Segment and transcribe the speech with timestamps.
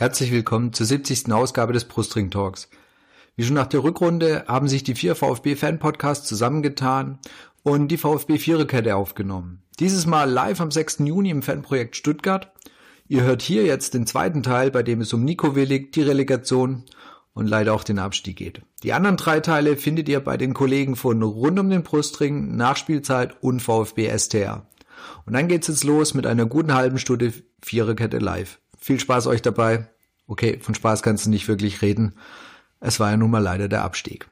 [0.00, 1.32] Herzlich willkommen zur 70.
[1.32, 2.70] Ausgabe des Brustring Talks.
[3.34, 7.18] Wie schon nach der Rückrunde haben sich die vier VfB-Fan-Podcasts zusammengetan
[7.64, 9.64] und die VfB Viererkette aufgenommen.
[9.80, 11.00] Dieses Mal live am 6.
[11.00, 12.52] Juni im Fanprojekt Stuttgart.
[13.10, 16.84] Ihr hört hier jetzt den zweiten Teil, bei dem es um Nico Willig, die Relegation
[17.32, 18.60] und leider auch den Abstieg geht.
[18.82, 23.42] Die anderen drei Teile findet ihr bei den Kollegen von Rund um den Brustring, Nachspielzeit
[23.42, 24.66] und VfB STR.
[25.24, 28.60] Und dann geht's jetzt los mit einer guten halben Stunde Viererkette live.
[28.78, 29.88] Viel Spaß euch dabei.
[30.26, 32.14] Okay, von Spaß kannst du nicht wirklich reden.
[32.80, 34.28] Es war ja nun mal leider der Abstieg.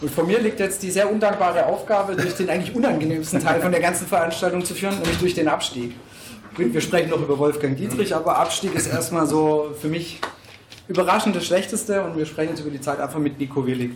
[0.00, 3.72] Und von mir liegt jetzt die sehr undankbare Aufgabe, durch den eigentlich unangenehmsten Teil von
[3.72, 5.94] der ganzen Veranstaltung zu führen, nämlich durch den Abstieg.
[6.56, 10.20] Wir sprechen noch über Wolfgang Dietrich, aber Abstieg ist erstmal so für mich
[10.88, 13.92] überraschend das Schlechteste und wir sprechen jetzt über die Zeit einfach mit Nico Willig.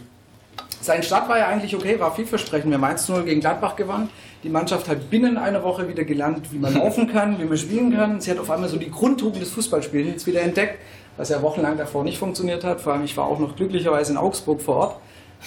[0.82, 2.70] Sein Start war ja eigentlich okay, war vielversprechend.
[2.70, 4.08] Wir haben 1-0 gegen Gladbach gewonnen.
[4.42, 7.94] Die Mannschaft hat binnen einer Woche wieder gelernt, wie man laufen kann, wie man spielen
[7.94, 8.20] kann.
[8.22, 10.78] Sie hat auf einmal so die Grundtugend des Fußballspiels wieder entdeckt,
[11.18, 12.80] was ja wochenlang davor nicht funktioniert hat.
[12.80, 14.96] Vor allem, ich war auch noch glücklicherweise in Augsburg vor Ort.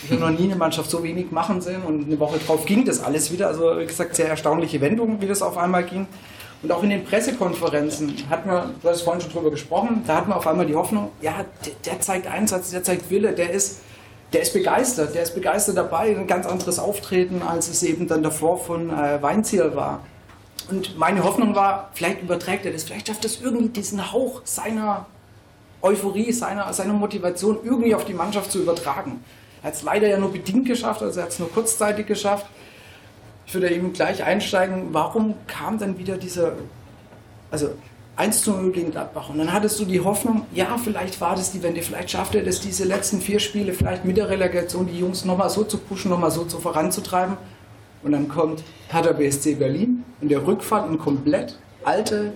[0.02, 2.84] Ich habe noch nie eine Mannschaft so wenig machen sehen und eine Woche drauf ging
[2.86, 3.48] das alles wieder.
[3.48, 6.08] Also, wie gesagt, sehr erstaunliche Wendungen, wie das auf einmal ging.
[6.64, 10.28] Und auch in den Pressekonferenzen hat man, du hast vorhin schon drüber gesprochen, da hat
[10.30, 13.82] man auf einmal die Hoffnung, ja, der, der zeigt Einsatz, der zeigt Wille, der ist,
[14.32, 18.24] der ist begeistert, der ist begeistert dabei, ein ganz anderes Auftreten, als es eben dann
[18.24, 20.00] davor von äh, Weinziel war.
[20.70, 25.06] Und meine Hoffnung war, vielleicht überträgt er das, vielleicht schafft es irgendwie diesen Hauch seiner
[25.82, 29.22] Euphorie, seiner, seiner Motivation irgendwie auf die Mannschaft zu übertragen.
[29.64, 32.46] Er hat es leider ja nur bedingt geschafft, also er hat es nur kurzzeitig geschafft.
[33.48, 36.54] Ich würde eben gleich einsteigen, warum kam dann wieder dieser,
[37.50, 37.70] also
[38.18, 39.30] 1 zu 0 gegen Gladbach.
[39.30, 42.44] Und dann hattest du die Hoffnung, ja, vielleicht war das die Wende, vielleicht schafft er
[42.44, 46.12] das, diese letzten vier Spiele, vielleicht mit der Relegation die Jungs nochmal so zu pushen,
[46.12, 47.38] nochmal so zu voranzutreiben.
[48.04, 52.34] Und dann kommt Hertha BSC Berlin in der Rückfahrt in komplett alte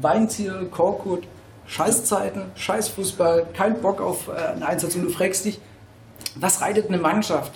[0.00, 1.24] Weinziel, Korkut,
[1.66, 4.94] Scheißzeiten, Scheißfußball, kein Bock auf äh, einen Einsatz.
[4.96, 5.60] Und du fragst dich,
[6.34, 7.52] was reitet eine Mannschaft?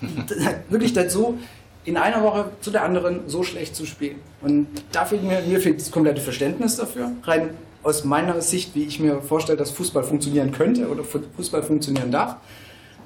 [0.68, 1.38] Wirklich dazu,
[1.84, 4.16] in einer Woche zu der anderen so schlecht zu spielen.
[4.42, 7.12] Und da fehlt mir, mir fehlt das komplette Verständnis dafür.
[7.22, 7.50] Rein
[7.82, 12.36] aus meiner Sicht, wie ich mir vorstelle, dass Fußball funktionieren könnte oder Fußball funktionieren darf.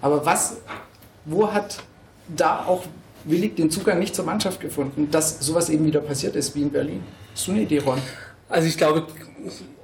[0.00, 0.56] Aber was,
[1.26, 1.82] wo hat
[2.28, 2.84] da auch
[3.24, 6.70] willig den Zugang nicht zur Mannschaft gefunden, dass sowas eben wieder passiert ist wie in
[6.70, 7.02] Berlin?
[7.34, 7.98] Hast du eine Idee, Ron?
[8.48, 9.06] Also ich glaube,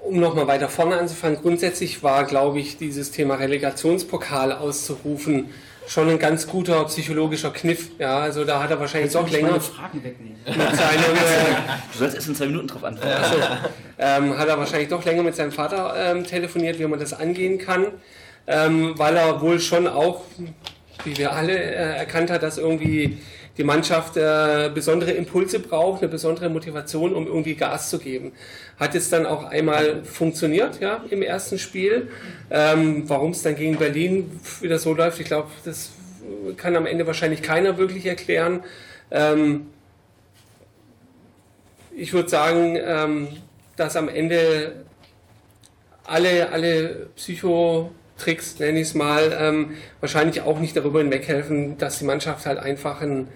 [0.06, 5.50] um nochmal weiter vorne anzufangen, grundsätzlich war, glaube ich, dieses Thema Relegationspokal auszurufen,
[5.86, 7.90] schon ein ganz guter psychologischer Kniff.
[7.98, 9.60] Ja, also da hat er wahrscheinlich doch länger.
[9.60, 10.36] Fragen wegnehmen.
[10.44, 11.56] Mit seinem, äh,
[11.92, 13.12] du sollst erst in zwei Minuten drauf antworten.
[13.12, 13.36] also,
[13.98, 17.58] ähm, hat er wahrscheinlich doch länger mit seinem Vater ähm, telefoniert, wie man das angehen
[17.58, 17.86] kann,
[18.46, 20.22] ähm, weil er wohl schon auch,
[21.04, 23.18] wie wir alle, äh, erkannt hat, dass irgendwie
[23.56, 28.32] die Mannschaft äh, besondere Impulse braucht, eine besondere Motivation, um irgendwie Gas zu geben.
[28.78, 32.08] Hat jetzt dann auch einmal funktioniert, ja, im ersten Spiel.
[32.50, 34.30] Ähm, Warum es dann gegen Berlin
[34.60, 35.90] wieder so läuft, ich glaube, das
[36.56, 38.62] kann am Ende wahrscheinlich keiner wirklich erklären.
[39.10, 39.68] Ähm,
[41.96, 43.28] ich würde sagen, ähm,
[43.76, 44.84] dass am Ende
[46.04, 52.04] alle, alle Psychotricks, nenne ich es mal, ähm, wahrscheinlich auch nicht darüber hinweghelfen, dass die
[52.04, 53.28] Mannschaft halt einfach ein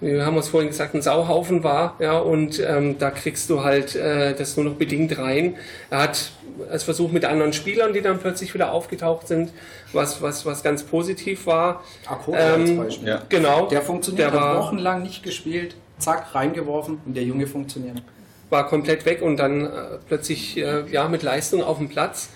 [0.00, 3.94] wir haben es vorhin gesagt, ein Sauhaufen war, ja, und ähm, da kriegst du halt
[3.96, 5.56] äh, das nur noch bedingt rein.
[5.90, 6.32] Er hat
[6.70, 9.52] es versucht mit anderen Spielern, die dann plötzlich wieder aufgetaucht sind,
[9.92, 11.82] was, was, was ganz positiv war.
[12.06, 13.08] Akota ähm, als Beispiel.
[13.08, 13.22] Ja.
[13.28, 13.66] Genau.
[13.66, 18.02] Der funktioniert, der hat war, wochenlang nicht gespielt, zack, reingeworfen und der Junge funktioniert.
[18.50, 19.70] war komplett weg und dann äh,
[20.08, 22.30] plötzlich äh, ja mit Leistung auf dem Platz.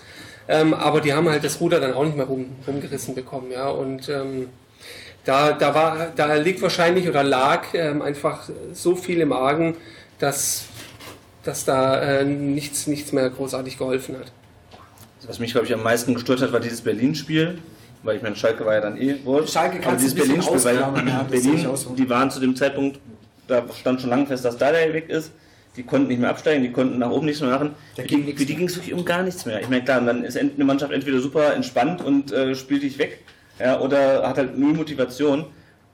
[0.47, 3.69] Ähm, aber die haben halt das Ruder dann auch nicht mehr rum, rumgerissen bekommen, ja.
[3.69, 4.49] Und ähm,
[5.25, 9.77] da, da, war, da liegt wahrscheinlich oder lag ähm, einfach so viel im Argen,
[10.19, 10.65] dass,
[11.43, 14.31] dass da äh, nichts, nichts mehr großartig geholfen hat.
[15.27, 17.59] Was mich, glaube ich, am meisten gestört hat, war dieses Berlin-Spiel.
[18.03, 19.47] Weil ich meine, Schalke war ja dann eh wohl.
[19.47, 21.67] Schalke du dieses Berlin-Spiel, weil ja, Berlin,
[21.97, 22.99] die waren zu dem Zeitpunkt,
[23.47, 25.31] da stand schon lange fest, dass Dardai weg ist.
[25.77, 27.75] Die konnten nicht mehr absteigen, die konnten nach oben nichts mehr machen.
[27.95, 29.61] Da Für ging die, für die ging es wirklich um gar nichts mehr.
[29.61, 33.19] Ich meine, klar, dann ist eine Mannschaft entweder super entspannt und äh, spielt dich weg,
[33.59, 35.45] ja, oder hat halt null Motivation.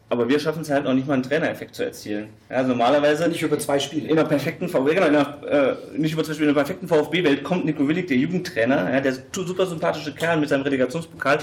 [0.09, 2.29] Aber wir schaffen es halt noch nicht mal einen Trainereffekt zu erzielen.
[2.49, 4.07] Ja, also normalerweise Nicht über zwei Spiele.
[4.07, 7.43] in einer perfekten VfB, genau, einer, äh, nicht über zum Beispiel in einer perfekten VfB-Welt
[7.43, 11.39] kommt Nico Willig, der Jugendtrainer, ja, der super sympathische Kerl mit seinem Relegationspokal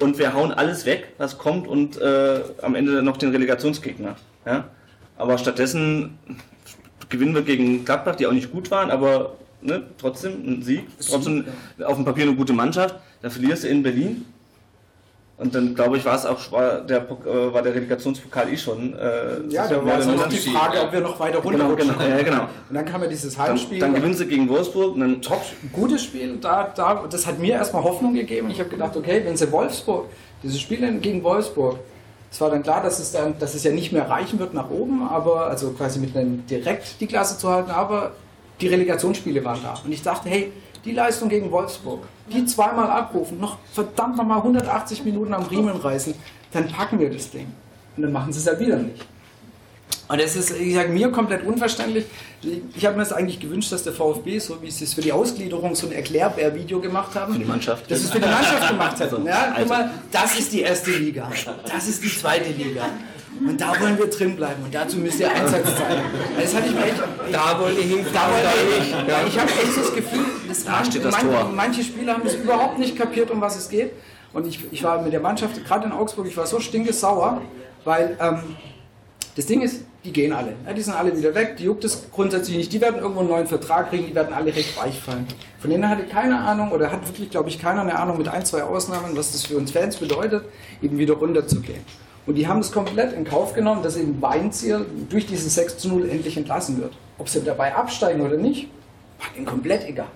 [0.00, 4.16] und wir hauen alles weg, was kommt und äh, am Ende noch den Relegationsgegner.
[4.44, 4.64] Ja?
[5.16, 6.18] Aber stattdessen
[7.08, 11.44] gewinnen wir gegen Gladbach, die auch nicht gut waren, aber ne, trotzdem ein Sieg, trotzdem
[11.84, 12.96] auf dem Papier eine gute Mannschaft.
[13.22, 14.26] Dann verlierst du in Berlin.
[15.36, 18.94] Und dann glaube ich, war es auch war der, äh, war der Relegationspokal eh schon.
[18.94, 20.36] Äh, Ja, da war es noch die.
[20.36, 22.42] Frage, ob wir noch weiter runter Genau, genau, ja, genau.
[22.68, 23.80] Und dann kam ja dieses Dann, Heimspiel.
[23.80, 25.42] dann gewinnen sie gegen Wolfsburg dann top,
[25.72, 26.36] gutes Spiel.
[26.40, 28.48] Da, da, das hat mir erstmal Hoffnung gegeben.
[28.50, 30.06] Ich habe gedacht, okay, wenn sie Wolfsburg,
[30.44, 31.78] dieses Spiel gegen Wolfsburg,
[32.30, 34.70] es war dann klar, dass es, dann, dass es ja nicht mehr reichen wird nach
[34.70, 38.12] oben, aber also quasi mit einem direkt die Klasse zu halten, aber
[38.60, 39.74] die Relegationsspiele waren da.
[39.84, 40.52] Und ich dachte, hey,
[40.84, 46.14] die Leistung gegen Wolfsburg, die zweimal abrufen, noch verdammt nochmal 180 Minuten am Riemen reißen,
[46.52, 47.46] dann packen wir das Ding.
[47.96, 49.04] Und dann machen sie es ja wieder nicht.
[50.06, 52.04] Und es ist, ich sage, mir komplett unverständlich.
[52.76, 55.12] Ich habe mir das eigentlich gewünscht, dass der VfB, so wie sie es für die
[55.12, 57.90] Ausgliederung so ein Erklärbär-Video gemacht haben, für die Mannschaft.
[57.90, 59.14] dass es für die Mannschaft gemacht hätten.
[59.14, 59.68] Also, Ja, guck also.
[59.72, 61.30] mal, das ist die erste Liga.
[61.72, 62.82] Das ist die zweite Liga.
[63.40, 64.62] Und da wollen wir drin bleiben.
[64.64, 66.02] Und dazu müsst ihr Einsatz zeigen.
[66.40, 67.02] Das hatte ich mir echt.
[67.32, 69.08] Da wollen die hin, Da wollen wir nicht.
[69.08, 71.52] Ja, ich habe echt das Gefühl, dass man, steht das manche, Tor.
[71.54, 73.92] manche Spieler haben es überhaupt nicht kapiert, um was es geht.
[74.32, 77.42] Und ich, ich war mit der Mannschaft, gerade in Augsburg, ich war so stinkesauer,
[77.84, 78.56] weil ähm,
[79.36, 80.54] das Ding ist, die gehen alle.
[80.66, 82.72] Ja, die sind alle wieder weg, die juckt es grundsätzlich nicht.
[82.72, 85.26] Die werden irgendwo einen neuen Vertrag kriegen, die werden alle recht weich fallen.
[85.58, 88.44] Von denen hatte keine Ahnung, oder hat wirklich, glaube ich, keiner eine Ahnung mit ein,
[88.44, 90.44] zwei Ausnahmen, was das für uns Fans bedeutet,
[90.82, 91.80] eben wieder runterzugehen.
[92.26, 95.88] Und die haben es komplett in Kauf genommen, dass eben Weinziel durch diesen 6 zu
[95.88, 96.94] 0 endlich entlassen wird.
[97.18, 98.68] Ob sie dabei absteigen oder nicht,
[99.18, 100.08] war ihnen komplett egal.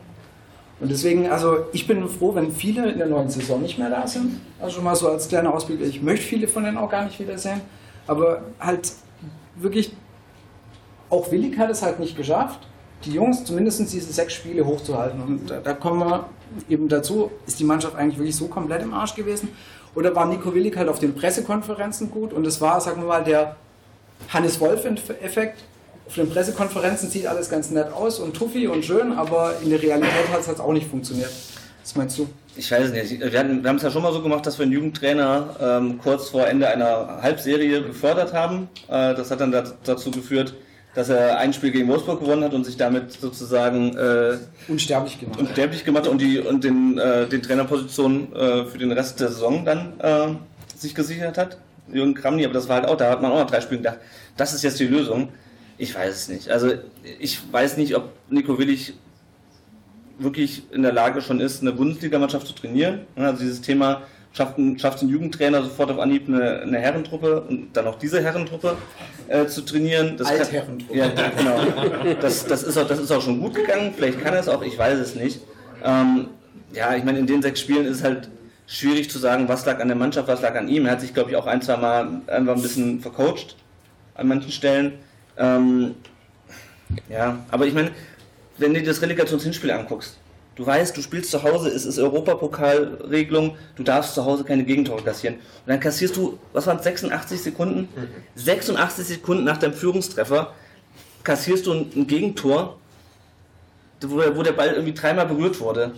[0.80, 4.06] Und deswegen, also ich bin froh, wenn viele in der neuen Saison nicht mehr da
[4.06, 4.40] sind.
[4.60, 7.18] Also schon mal so als kleiner Ausblick, ich möchte viele von denen auch gar nicht
[7.18, 7.60] wiedersehen.
[8.06, 8.92] Aber halt
[9.56, 9.92] wirklich,
[11.10, 12.60] auch Willig hat es halt nicht geschafft,
[13.04, 15.20] die Jungs zumindest diese sechs Spiele hochzuhalten.
[15.20, 16.28] Und da, da kommen wir
[16.68, 19.48] eben dazu, ist die Mannschaft eigentlich wirklich so komplett im Arsch gewesen?
[19.94, 22.32] Oder war Nico Willig halt auf den Pressekonferenzen gut?
[22.32, 23.56] Und es war, sagen wir mal, der
[24.28, 25.64] Hannes Wolf-Effekt.
[26.06, 29.82] Auf den Pressekonferenzen sieht alles ganz nett aus und tuffi und schön, aber in der
[29.82, 31.30] Realität hat es halt auch nicht funktioniert.
[31.82, 32.28] Was meinst du?
[32.56, 33.20] Ich weiß nicht.
[33.20, 36.30] Wir, wir haben es ja schon mal so gemacht, dass wir einen Jugendtrainer ähm, kurz
[36.30, 38.68] vor Ende einer Halbserie befördert haben.
[38.88, 39.54] Äh, das hat dann
[39.84, 40.54] dazu geführt,
[40.98, 44.36] dass er ein Spiel gegen Wolfsburg gewonnen hat und sich damit sozusagen äh,
[44.66, 45.38] Unsterblich gemacht.
[45.38, 49.28] unsterblich gemacht hat und, die, und den, äh, den Trainerposition äh, für den Rest der
[49.28, 50.34] Saison dann äh,
[50.76, 51.58] sich gesichert hat.
[51.92, 53.98] Jürgen Kramny, aber das war halt auch, da hat man auch nach drei Spielen gedacht,
[54.36, 55.28] das ist jetzt die Lösung.
[55.76, 56.50] Ich weiß es nicht.
[56.50, 56.72] Also
[57.20, 58.94] ich weiß nicht, ob Nico Willig
[60.18, 63.02] wirklich in der Lage schon ist, eine Bundesligamannschaft zu trainieren.
[63.14, 64.02] Also dieses Thema
[64.38, 68.22] schafft ein, schafft ein Jugendtrainer sofort auf Anhieb eine, eine Herrentruppe und dann auch diese
[68.22, 68.76] Herrentruppe
[69.26, 70.16] äh, zu trainieren.
[70.16, 70.96] Das kann- Altherrentruppe.
[70.96, 72.14] Ja, genau.
[72.20, 73.92] Das, das, ist auch, das ist auch schon gut gegangen.
[73.96, 75.40] Vielleicht kann er es auch, ich weiß es nicht.
[75.84, 76.28] Ähm,
[76.72, 78.28] ja, ich meine, in den sechs Spielen ist es halt
[78.68, 80.86] schwierig zu sagen, was lag an der Mannschaft, was lag an ihm.
[80.86, 83.56] Er hat sich, glaube ich, auch ein, zwei Mal einfach ein bisschen vercoacht
[84.14, 84.92] an manchen Stellen.
[85.36, 85.96] Ähm,
[87.08, 87.90] ja, aber ich meine,
[88.58, 90.16] wenn du dir das Relegationshinspiel anguckst,
[90.58, 95.02] du weißt, du spielst zu Hause, es ist Europapokalregelung, du darfst zu Hause keine Gegentore
[95.02, 95.36] kassieren.
[95.36, 97.88] Und dann kassierst du, was waren es, 86 Sekunden?
[98.34, 100.52] 86 Sekunden nach deinem Führungstreffer
[101.22, 102.76] kassierst du ein, ein Gegentor,
[104.02, 105.92] wo, der- wo der Ball irgendwie dreimal berührt wurde.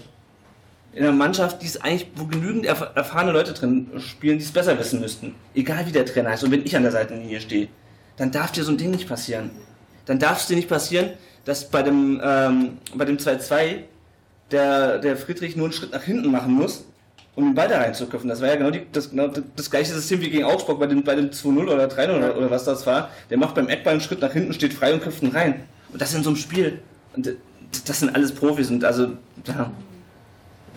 [0.92, 4.50] In einer Mannschaft, die es eigentlich, wo genügend erf erfahrene Leute drin spielen, die es
[4.50, 5.34] besser wissen müssten.
[5.54, 7.68] Egal wie der Trainer ist und wenn ich an der Seitenlinie stehe,
[8.16, 9.50] dann darf dir so ein Ding nicht passieren.
[10.06, 11.10] Dann darf es dir nicht passieren,
[11.44, 13.84] dass bei dem, ähm, bei dem 2-2
[14.50, 16.84] der, der Friedrich nur einen Schritt nach hinten machen muss,
[17.36, 18.28] um den Ball da reinzuköpfen.
[18.28, 21.02] Das war ja genau, die, das, genau das gleiche System wie gegen Augsburg bei dem,
[21.04, 23.10] bei dem 2-0 oder 3-0 oder, oder was das war.
[23.30, 25.64] Der macht beim Eckball einen Schritt nach hinten, steht frei und köpft ihn rein.
[25.92, 26.80] Und das in so einem Spiel.
[27.14, 27.30] Und
[27.86, 29.12] das sind alles Profis und also,
[29.46, 29.70] ja.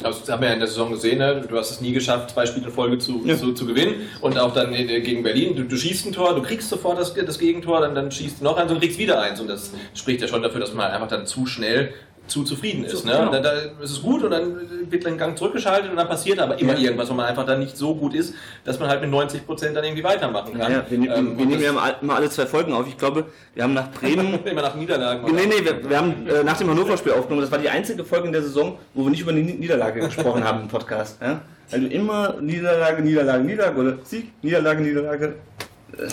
[0.02, 1.46] Also, das haben wir ja in der Saison gesehen, ne?
[1.48, 3.38] du hast es nie geschafft, zwei Spiele in Folge zu, Ja.
[3.38, 3.96] zu, zu gewinnen.
[4.22, 7.14] Und auch dann äh, gegen Berlin, du, du schießt ein Tor, du kriegst sofort das,
[7.14, 9.40] das Gegentor, dann, dann schießt du noch eins und kriegst wieder eins.
[9.40, 11.94] Und das spricht ja schon dafür, dass man einfach dann zu schnell
[12.28, 12.96] zu zufrieden ist.
[12.98, 13.14] So, Ne?
[13.18, 13.32] genau.
[13.32, 14.56] Dann, da ist es gut und dann
[14.90, 16.80] wird ein Gang zurückgeschaltet und dann passiert aber immer Ja.
[16.86, 19.76] irgendwas, wo man einfach dann nicht so gut ist, dass man halt mit 90 Prozent
[19.76, 20.72] dann irgendwie weitermachen kann.
[20.72, 22.88] ja wir, wir, Ähm, wir nehmen ja immer, immer alle zwei Folgen auf.
[22.88, 25.24] Ich glaube, wir haben nach Bremen immer nach Niederlagen.
[25.36, 27.42] Nee, nee, wir, wir haben äh, nach dem Hannover-Spiel aufgenommen.
[27.42, 30.00] Das war die einzige Folge in der Saison, wo wir nicht über die Ni- Niederlage
[30.00, 31.20] gesprochen haben im Podcast.
[31.22, 31.42] Ja?
[31.72, 35.34] Du immer Niederlage, Niederlage, Niederlage oder Sieg, Niederlage, Niederlage.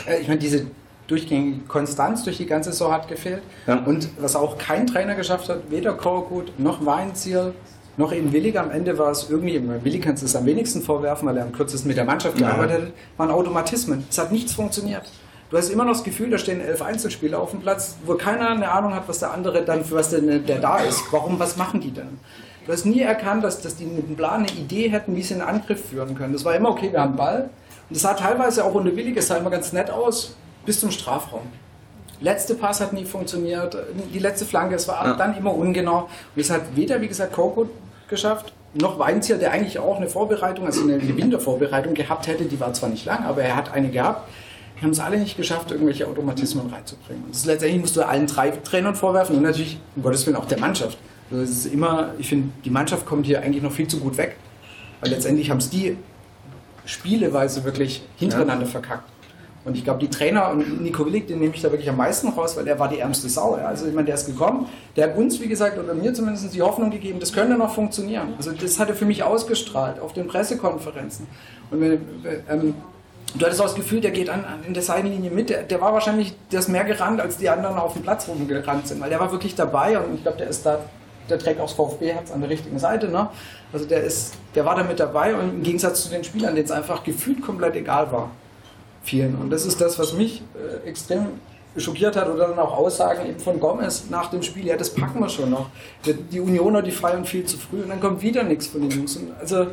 [0.07, 0.67] Äh, Ich meine, diese
[1.11, 3.43] durchgängige Konstanz durch die ganze Saison hat gefehlt.
[3.67, 3.83] Ja.
[3.85, 7.55] Und was auch kein Trainer geschafft hat, weder Korkut noch Weinziel
[7.97, 8.59] noch eben Willig.
[8.59, 11.53] Am Ende war es irgendwie, Willig kannst du es am wenigsten vorwerfen, weil er am
[11.53, 14.05] kürzesten mit der Mannschaft gearbeitet hat, waren Automatismen.
[14.09, 15.11] Es hat nichts funktioniert.
[15.51, 18.51] Du hast immer noch das Gefühl, da stehen elf Einzelspieler auf dem Platz, wo keiner
[18.51, 21.03] eine Ahnung hat, was der andere dann, für was der, der da ist.
[21.11, 22.21] Warum, was machen die denn?
[22.67, 25.43] Du hast nie erkannt, dass, dass die einen Plan, eine Idee hätten, wie sie einen
[25.43, 26.33] Angriff führen können.
[26.33, 27.51] Das war immer, okay, wir haben Ball.
[27.89, 30.37] Und das sah teilweise auch unter Willig, es sah immer ganz nett aus,
[30.67, 31.43] bis zum Strafraum.
[32.23, 33.75] letzte Pass hat nie funktioniert,
[34.13, 35.15] die letzte Flanke, es war Ja.
[35.15, 36.09] dann immer ungenau.
[36.37, 37.69] Und es hat weder, wie gesagt, Coco
[38.09, 42.73] geschafft, noch Weinzier, der eigentlich auch eine Vorbereitung, also eine Wintervorbereitung gehabt hätte, die war
[42.75, 44.29] zwar nicht lang, aber er hat eine gehabt.
[44.77, 47.25] Die haben es alle nicht geschafft, irgendwelche Automatismen reinzubringen.
[47.25, 50.47] Und das letztendlich musst du allen drei Trainern vorwerfen und natürlich, um Gottes Willen, auch
[50.47, 50.99] der Mannschaft.
[51.31, 54.17] Also es ist immer, ich finde, die Mannschaft kommt hier eigentlich noch viel zu gut
[54.17, 54.37] weg.
[55.01, 55.97] Weil letztendlich haben es die
[56.85, 59.09] spieleweise wirklich hintereinander verkackt.
[59.65, 62.29] Und ich glaube, die Trainer und Nico Willig, den nehme ich da wirklich am meisten
[62.29, 63.55] raus, weil der war die ärmste Sau.
[63.55, 66.63] Also ich meine, der ist gekommen, der hat uns, wie gesagt, oder mir zumindest die
[66.63, 68.33] Hoffnung gegeben, das könnte noch funktionieren.
[68.39, 71.27] Also das hat er für mich ausgestrahlt auf den Pressekonferenzen.
[71.71, 72.01] Und wenn,
[72.49, 72.75] ähm,
[73.35, 75.51] du hattest auch das Gefühl, der geht an, an in der Seitenlinie mit.
[75.51, 78.99] Der, der war wahrscheinlich, ist mehr gerannt, als die anderen auf dem Platz rumgerannt sind,
[79.03, 80.79] weil der war wirklich dabei und ich glaube, der ist da,
[81.29, 83.09] der trägt auch das VfB-Herz an der richtigen Seite.
[83.09, 83.29] Ne?
[83.75, 86.65] Also der ist, der war da mit dabei und im Gegensatz zu den Spielern, denen
[86.65, 88.31] es einfach gefühlt komplett egal war
[89.03, 89.37] vielen.
[89.37, 91.27] Und das ist das, was mich äh, extrem
[91.77, 95.21] schockiert hat oder dann auch Aussagen eben von Gomez nach dem Spiel, ja, das packen
[95.21, 95.69] wir schon noch.
[96.05, 99.17] Die, Unioner, die feiern viel zu früh und dann kommt wieder nichts von den Jungs.
[99.17, 99.69] Und also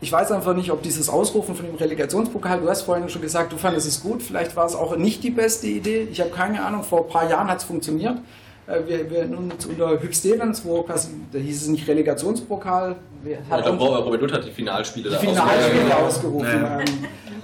[0.00, 3.52] ich weiß einfach nicht, ob dieses Ausrufen von dem Relegationspokal, du hast vorhin schon gesagt,
[3.52, 6.08] du fandest es gut, vielleicht war es auch nicht die beste Idee.
[6.10, 8.18] Ich habe keine Ahnung, vor ein paar Jahren hat es funktioniert.
[8.66, 13.56] Äh, Wir, wir nun unter Hübstevens, wo quasi, da hieß es nicht Relegationspokal, wir Ja,
[13.56, 16.46] hat glaube, Robert Dutt hat die Finalspiele die da Finalspiele ausgerufen.
[16.46, 16.62] ausgerufen.
[16.62, 16.80] Ja.
[16.80, 16.86] Ähm,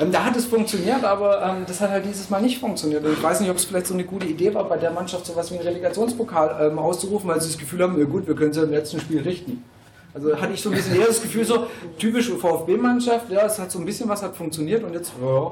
[0.00, 3.04] ähm, da hat es funktioniert, aber ähm, das hat halt dieses Mal nicht funktioniert.
[3.04, 5.26] Und ich weiß nicht, ob es vielleicht so eine gute Idee war, bei der Mannschaft
[5.26, 8.50] sowas wie einen Relegationspokal ähm, auszurufen, weil sie das Gefühl haben, na gut, wir können
[8.52, 9.64] es ja im letzten Spiel richten.
[10.14, 11.66] Also hatte ich so ein bisschen eher das Gefühl, so
[11.98, 15.50] typische VfB-Mannschaft, ja, es hat so ein bisschen was hat funktioniert und jetzt, ja,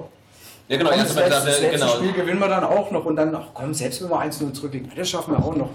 [0.69, 0.91] Ja, genau.
[0.91, 1.89] komm, das, letzte, das letzte genau.
[1.89, 4.91] Spiel gewinnen wir dann auch noch und dann, ach komm, selbst wenn wir 1-0 zurückliegen,
[4.97, 5.71] das schaffen wir auch noch.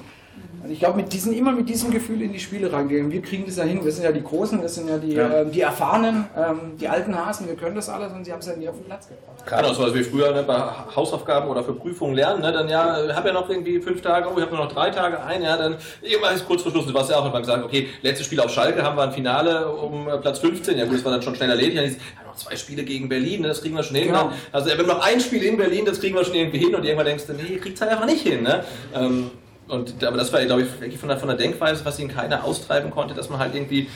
[0.63, 3.09] Und ich glaube, mit diesen, immer mit diesem Gefühl in die Spiele reingehen.
[3.09, 5.41] Wir kriegen das ja hin, wir sind ja die Großen, wir sind ja die, Ja.
[5.41, 8.45] ähm, die Erfahrenen, ähm, die alten Hasen, wir können das alles und sie haben es
[8.45, 9.43] ja nie auf den Platz gebracht.
[9.63, 10.59] Genau, so was wir früher ne, bei
[10.95, 14.27] Hausaufgaben oder für Prüfungen lernen, ne, dann ja, ich habe ja noch irgendwie fünf Tage,
[14.29, 16.93] oh, ich habe noch drei Tage ein, ja, dann irgendwann ist kurz vor Schluss, du
[16.93, 20.07] warst ja auch, man gesagt, okay, letztes Spiel auf Schalke haben wir ein Finale um
[20.07, 21.99] äh, Platz 15, ja gut, das war dann schon schnell erledigt,
[22.31, 24.07] noch zwei Spiele gegen Berlin, ne, das kriegen wir schon hin.
[24.07, 24.29] Genau.
[24.29, 24.33] Ne?
[24.51, 26.83] Also wir haben noch ein Spiel in Berlin, das kriegen wir schon irgendwie hin und
[26.83, 28.43] irgendwann denkst du, nee, kriegt halt einfach nicht hin.
[28.43, 28.63] Ne?
[28.93, 29.31] Ähm,
[29.67, 32.43] und, aber das war, glaube ich, wirklich von der, von der Denkweise, was ihn keiner
[32.43, 33.87] austreiben konnte, dass man halt irgendwie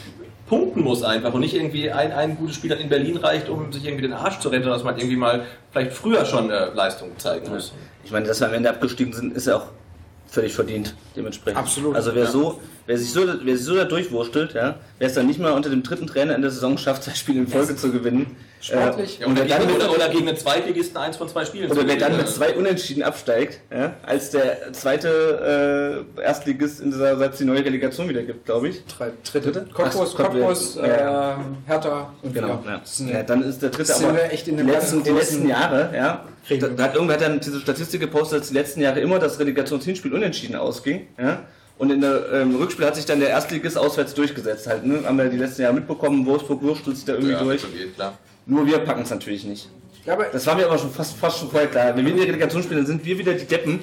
[0.47, 3.83] punkten muss einfach und nicht irgendwie ein, ein gutes Spiel in Berlin reicht, um sich
[3.83, 7.09] irgendwie den Arsch zu retten, sondern dass man irgendwie mal vielleicht früher schon äh, Leistung
[7.17, 7.73] zeigen muss.
[8.03, 9.67] Ich meine, dass wir am Ende abgestiegen sind, ist ja auch
[10.35, 11.57] völlig verdient, dementsprechend.
[11.57, 11.95] Absolut.
[11.95, 12.29] Also wer Ja.
[12.31, 15.53] so, wer sich so, wer sich so da durchwurstelt, ja, wer es dann nicht mal
[15.53, 18.35] unter dem dritten Trainer in der Saison schafft, zwei Spiele in Folge zu gewinnen.
[18.65, 19.19] Sportlich.
[19.19, 21.71] Ja, und oder, wer dann mit, oder, oder gegen einen Zweitligisten eins von zwei Spielen.
[21.71, 26.89] oder wer dann mit äh, zwei Unentschieden absteigt, ja, als der zweite äh, Erstligist in
[26.89, 28.83] dieser, seit es die neue Relegation wieder gibt, glaube ich.
[28.85, 29.67] Drei, dritte.
[29.71, 31.33] Cottbus, Cottbus, Cottbus, ja.
[31.33, 32.63] äh, Hertha und Genau.
[32.65, 32.81] ja.
[33.07, 33.23] Ja.
[33.23, 35.91] Dann ist der dritte sind aber wir echt in die einem letzten, die letzten Jahre,
[35.95, 36.25] ja.
[36.49, 39.39] Da, da hat irgendwer hat dann diese Statistik gepostet, dass die letzten Jahre immer das
[39.39, 41.43] Relegationshinspiel unentschieden ausging, ja.
[41.77, 45.03] Und in der ähm, Rückspiel hat sich dann der Erstligist auswärts durchgesetzt halt, ne?
[45.05, 47.61] Haben wir die letzten Jahre mitbekommen, Wolfsburg wurschtelt sich da irgendwie ja, durch.
[47.61, 48.17] geht, klar.
[48.45, 49.69] Nur wir packen es natürlich nicht.
[50.05, 51.95] Ja, Das war mir aber schon fast, fast schon vorher klar.
[51.95, 53.79] Wenn wir in die Relegation spielen, dann sind wir wieder die Deppen,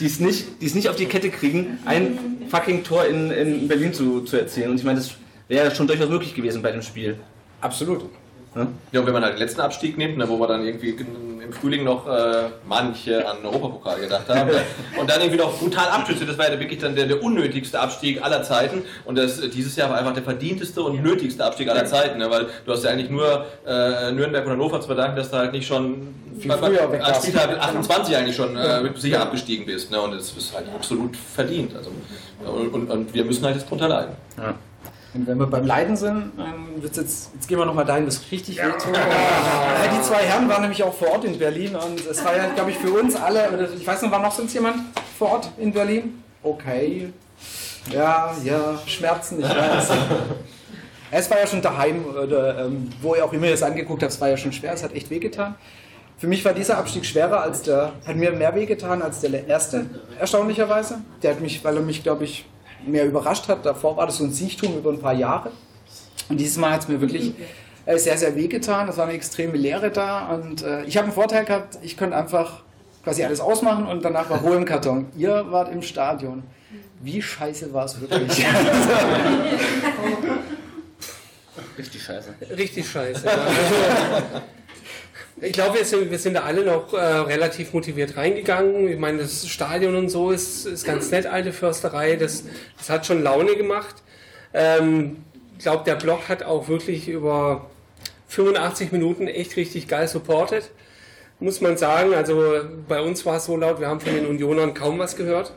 [0.00, 2.18] die es nicht, die es nicht auf die Kette kriegen, ein
[2.50, 4.70] fucking Tor in, in Berlin zu, zu erzielen.
[4.70, 5.12] Und ich meine, das
[5.48, 7.16] wäre schon durchaus möglich gewesen bei dem Spiel.
[7.60, 8.04] absolut.
[8.92, 10.96] Ja, und wenn man halt den letzten Abstieg nimmt, ne, wo wir dann irgendwie
[11.46, 14.62] im Frühling noch äh, manche an den Europapokal gedacht haben ne,
[14.98, 18.22] und dann irgendwie noch brutal Abstürze, das war ja wirklich dann der, der unnötigste Abstieg
[18.22, 22.18] aller Zeiten und das, dieses Jahr war einfach der verdienteste und nötigste Abstieg aller Zeiten,
[22.18, 25.36] ne, weil du hast ja eigentlich nur äh, Nürnberg und Hannover zu verdanken, dass du
[25.36, 27.18] halt nicht schon Viel früher weg als.
[27.18, 31.76] Spieltag 28 eigentlich schon äh, sicher abgestiegen bist ne, und das ist halt absolut verdient.
[31.76, 31.90] Also,
[32.50, 34.14] und, und, und wir müssen halt jetzt drunter leiden.
[34.36, 34.54] Ja.
[35.16, 38.30] Und wenn wir beim Leiden sind, ähm, wird's jetzt, jetzt gehen wir nochmal dahin, was
[38.30, 38.66] richtig ja.
[38.66, 38.94] wehtut.
[38.94, 42.48] Ja, die zwei Herren waren nämlich auch vor Ort in Berlin und es war ja,
[42.54, 44.76] glaube ich, für uns alle, oder ich weiß noch, war noch sonst jemand
[45.18, 46.22] vor Ort in Berlin?
[46.42, 47.12] Okay.
[47.90, 49.90] Ja, ja, Schmerzen, ich weiß.
[51.08, 54.20] Es war ja schon daheim, oder ähm, wo ihr auch immer es angeguckt habt, es
[54.20, 55.54] war ja schon schwer, es hat echt wehgetan.
[56.18, 59.86] Für mich war dieser Abstieg schwerer als der, hat mir mehr wehgetan als der erste,
[60.18, 60.98] erstaunlicherweise.
[61.22, 62.44] Der hat mich, weil er mich, glaube ich,
[62.84, 63.64] mehr überrascht hat.
[63.64, 65.50] Davor war das so ein Siechtum über ein paar Jahre.
[66.28, 67.32] Und dieses Mal hat es mir wirklich
[67.84, 68.88] äh, sehr, sehr wehgetan.
[68.88, 70.28] Es war eine extreme Leere da.
[70.34, 72.62] Und äh, ich habe einen Vorteil gehabt, ich konnte einfach
[73.04, 75.06] quasi alles ausmachen und danach war Ruhe im Karton.
[75.16, 76.42] Ihr wart im Stadion.
[77.00, 78.44] Wie scheiße war es wirklich?
[81.78, 82.34] Richtig scheiße.
[82.56, 83.26] Richtig scheiße.
[83.26, 83.46] Ja.
[85.42, 88.88] Ich glaube, wir sind, wir sind da alle noch äh, relativ motiviert reingegangen.
[88.88, 92.16] Ich meine, das Stadion und so ist, ist ganz nett, alte Försterei.
[92.16, 92.44] Das,
[92.78, 93.96] das hat schon Laune gemacht.
[94.54, 95.18] Ähm,
[95.58, 97.68] ich glaube, der Block hat auch wirklich über
[98.28, 100.70] 85 Minuten echt richtig geil supportet.
[101.38, 102.14] muss man sagen.
[102.14, 105.52] Also bei uns war es so laut, wir haben von den Unionern kaum was gehört.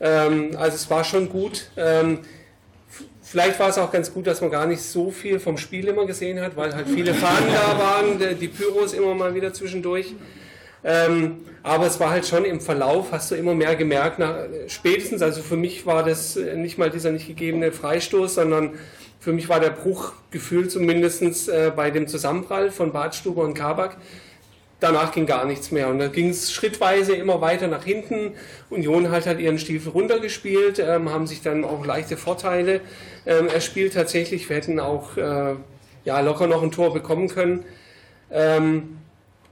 [0.00, 1.70] Ähm, also es war schon gut.
[1.78, 2.20] Ähm,
[3.30, 6.06] vielleicht war es auch ganz gut, dass man gar nicht so viel vom Spiel immer
[6.06, 10.14] gesehen hat, weil halt viele Fahnen da waren, die Pyros immer mal wieder zwischendurch.
[10.84, 14.36] Ähm, aber es war halt schon im Verlauf, hast du immer mehr gemerkt, nach,
[14.68, 18.78] spätestens, also für mich war das nicht mal dieser nicht gegebene Freistoß, sondern
[19.18, 23.96] für mich war der Bruch gefühlt zumindest äh, bei dem Zusammenprall von Badstuber und Kabak.
[24.80, 25.88] Danach ging gar nichts mehr.
[25.88, 28.34] Und da ging es schrittweise immer weiter nach hinten.
[28.70, 32.80] Union hat halt ihren Stiefel runtergespielt, ähm, haben sich dann auch leichte Vorteile
[33.26, 34.48] ähm, erspielt tatsächlich.
[34.48, 35.54] Wir hätten auch äh,
[36.04, 37.64] ja, locker noch ein Tor bekommen können.
[38.30, 38.98] Ähm,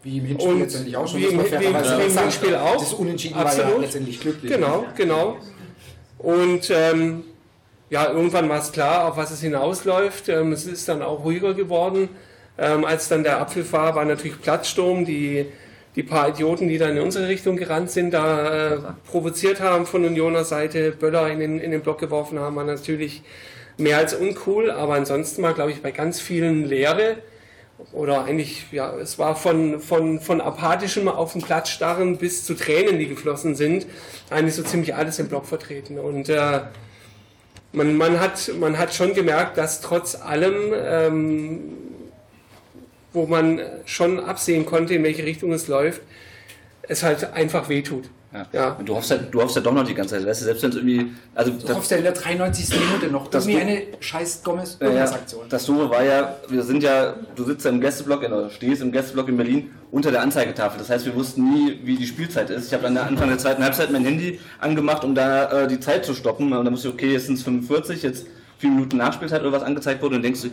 [0.05, 1.21] wie im Hinspiel letztendlich auch schon.
[1.21, 2.77] Wie im, wie, wie im Hinspiel auch.
[2.77, 3.67] Das Unentschieden Absolut.
[3.67, 4.53] war ja letztendlich glücklich.
[4.53, 5.39] Genau, genau.
[6.19, 7.25] Und ähm,
[7.91, 10.29] ja, irgendwann war es klar, auf was es hinausläuft.
[10.29, 12.09] Ähm, es ist dann auch ruhiger geworden.
[12.59, 15.05] Ähm, als dann der Apfel war, war natürlich Platzsturm.
[15.05, 15.47] Die,
[15.95, 18.79] die paar Idioten, die dann in unsere Richtung gerannt sind, da äh,
[19.11, 23.23] provoziert haben von Unioner Seite, Böller in den, in den Block geworfen haben, war natürlich
[23.79, 24.71] mehr als uncool.
[24.71, 27.17] Aber ansonsten war, glaube ich, bei ganz vielen Leere
[27.93, 32.55] oder eigentlich, ja, es war von, von, von apathischem auf den Platz starren bis zu
[32.55, 33.87] Tränen, die geflossen sind,
[34.31, 35.99] eigentlich so ziemlich alles im Block vertreten.
[35.99, 36.61] Und äh,
[37.73, 41.61] man, man, hat, man hat schon gemerkt, dass trotz allem, ähm,
[43.17, 46.03] wo man schon absehen konnte, in welche Richtung es läuft,
[46.83, 48.05] es halt einfach wehtut.
[48.33, 48.47] Ja.
[48.53, 48.79] ja.
[48.85, 50.27] Du, hoffst ja, du hoffst ja doch noch die ganze Zeit.
[50.27, 51.13] Weißt du, selbst wenn es irgendwie.
[51.35, 52.79] Also du hoffst ja in der 93.
[52.79, 53.29] Minute noch.
[53.29, 57.45] Das irgendwie eine scheiß gomez aktion ja, Das Doofe war ja, wir sind ja, du
[57.45, 60.79] sitzt ja im Gästeblock, oder stehst im Gästeblock in Berlin unter der Anzeigetafel.
[60.79, 62.67] Das heißt, wir wussten nie, wie die Spielzeit ist.
[62.67, 66.05] Ich habe dann Anfang der zweiten Halbzeit mein Handy angemacht, um da äh, die Zeit
[66.05, 66.53] zu stoppen.
[66.53, 68.27] Und dann musste ich, okay, jetzt sind es 45, jetzt
[68.59, 70.17] vier Minuten Nachspielzeit oder was angezeigt wurde.
[70.17, 70.51] Und denkst du,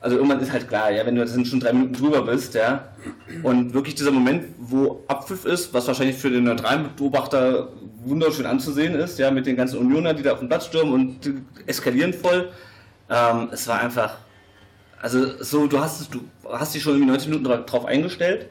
[0.00, 2.88] also irgendwann ist halt klar, ja, wenn du das schon drei Minuten drüber bist, ja,
[3.42, 7.68] und wirklich dieser Moment, wo Abpfiff ist, was wahrscheinlich für den neutralen Beobachter
[8.04, 11.30] wunderschön anzusehen ist, ja, mit den ganzen Unioner, die da auf den Platz stürmen und
[11.66, 12.50] eskalieren voll.
[13.10, 14.18] Ähm, es war einfach,
[15.00, 18.46] also so, du hast du hast dich schon irgendwie 90 Minuten drauf eingestellt,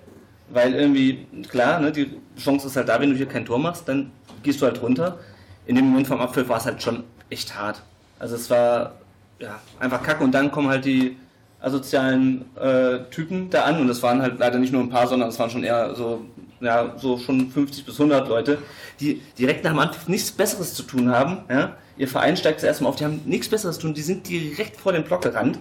[0.50, 3.88] weil irgendwie, klar, ne, die Chance ist halt da, wenn du hier kein Tor machst,
[3.88, 4.12] dann
[4.44, 5.20] gehst du halt runter.
[5.66, 7.82] In dem Moment vom Abpfiff war es halt schon echt hart.
[8.20, 8.96] Also es war
[9.40, 11.18] ja, einfach kacke und dann kommen halt die
[11.60, 15.30] asozialen äh, Typen da an und es waren halt leider nicht nur ein paar, sondern
[15.30, 16.26] es waren schon eher so,
[16.60, 18.60] ja, so schon 50 bis 100 Leute,
[19.00, 21.40] die direkt nach dem Anpfiff nichts Besseres zu tun haben.
[21.50, 21.76] Ja?
[21.98, 24.78] Ihr Verein steigt zuerst mal auf, die haben nichts Besseres zu tun, die sind direkt
[24.78, 25.58] vor den Block gerannt,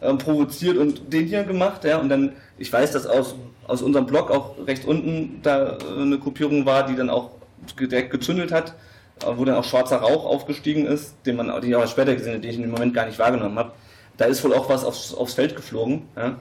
[0.00, 1.84] äh, provoziert und den hier gemacht.
[1.84, 1.98] Ja?
[1.98, 3.34] Und dann, ich weiß, dass aus,
[3.66, 7.30] aus unserem Block auch rechts unten da äh, eine Gruppierung war, die dann auch
[7.78, 8.74] direkt gezündelt hat,
[9.22, 12.34] äh, wo dann auch schwarzer Rauch aufgestiegen ist, den man den ich auch später gesehen
[12.34, 13.72] habe, den ich dem Moment gar nicht wahrgenommen habe.
[14.18, 16.02] Da ist wohl auch was aufs, aufs Feld geflogen.
[16.16, 16.38] Ja.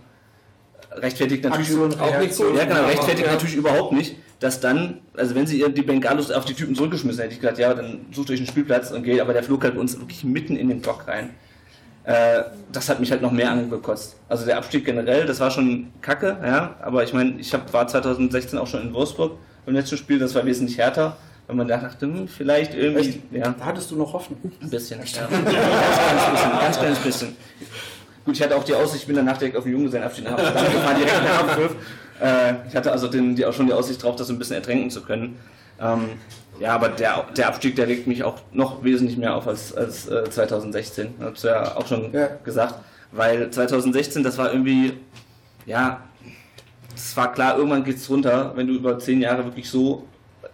[0.92, 2.54] Rechtfertigt natürlich auch nicht so.
[2.54, 3.34] Ja, genau, rechtfertigt ja.
[3.34, 7.34] natürlich überhaupt nicht, dass dann, also wenn sie die Bengalos auf die Typen zurückgeschmissen hätte,
[7.34, 9.80] ich gesagt, ja, dann sucht euch einen Spielplatz und geht, aber der flog halt bei
[9.80, 11.32] uns wirklich mitten in den Block rein.
[12.04, 14.18] Äh, das hat mich halt noch mehr angekostet.
[14.28, 17.88] Also der Abstieg generell, das war schon kacke, ja, aber ich meine, ich hab, war
[17.88, 21.78] 2016 auch schon in Wolfsburg beim letzten Spiel, das war wesentlich härter wenn man da
[21.78, 23.10] dachte, hm, vielleicht irgendwie.
[23.10, 23.20] Echt?
[23.32, 23.56] Ja.
[23.58, 24.40] Da hattest du noch Hoffnung.
[24.62, 25.00] Ein bisschen.
[25.00, 25.28] Ja.
[25.28, 26.60] ganz kleines bisschen.
[26.60, 27.38] Ganz kleines bisschen.
[28.26, 30.66] Gut, ich hatte auch die Aussicht, ich bin danach direkt auf den Junggesellenabschied nach Amsterdam
[30.74, 31.58] gefahren, direkt nach.
[32.20, 34.90] Äh, ich hatte also den, die, auch schon die Aussicht drauf, das ein bisschen ertränken
[34.90, 35.38] zu können.
[35.80, 36.10] Ähm,
[36.60, 40.10] ja, aber der, der Abstieg, der regt mich auch noch wesentlich mehr auf als, als
[40.10, 41.14] äh, 2016.
[41.20, 42.28] Ich hab's ja auch schon ja.
[42.44, 42.76] gesagt.
[43.12, 44.94] Weil 2016, das war irgendwie,
[45.66, 46.02] ja,
[46.96, 50.08] es war klar, irgendwann geht's runter, wenn du über zehn Jahre wirklich so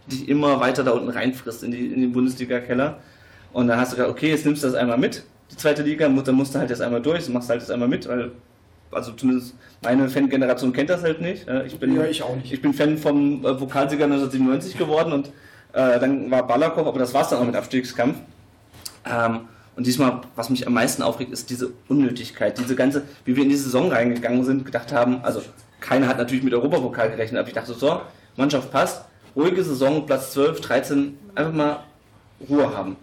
[0.07, 2.99] dich immer weiter da unten reinfrisst in, die, in den Bundesliga-Keller.
[3.53, 6.07] Und dann hast du gesagt, okay, jetzt nimmst du das einmal mit, die zweite Liga,
[6.07, 8.31] dann musst du halt jetzt einmal durch, machst halt jetzt einmal mit, weil,
[8.91, 11.45] also zumindest meine Fan-Generation kennt das halt nicht.
[11.65, 12.51] Ich bin, ja, ich auch nicht.
[12.51, 15.27] Ich bin Fan vom äh, Pokalsieger 1997 geworden und
[15.73, 18.17] äh, dann war Balakow, aber das war es dann auch mit Abstiegskampf.
[19.05, 19.41] Ähm,
[19.75, 23.49] und diesmal, was mich am meisten aufregt, ist diese Unnötigkeit, diese ganze, wie wir in
[23.49, 25.41] die Saison reingegangen sind, gedacht haben, also
[25.79, 28.01] keiner hat natürlich mit Europapokal gerechnet, aber ich dachte so,
[28.37, 29.05] Mannschaft passt,
[29.35, 31.83] ruhige Saison, Platz 12, 13, einfach mal
[32.49, 32.95] Ruhe haben.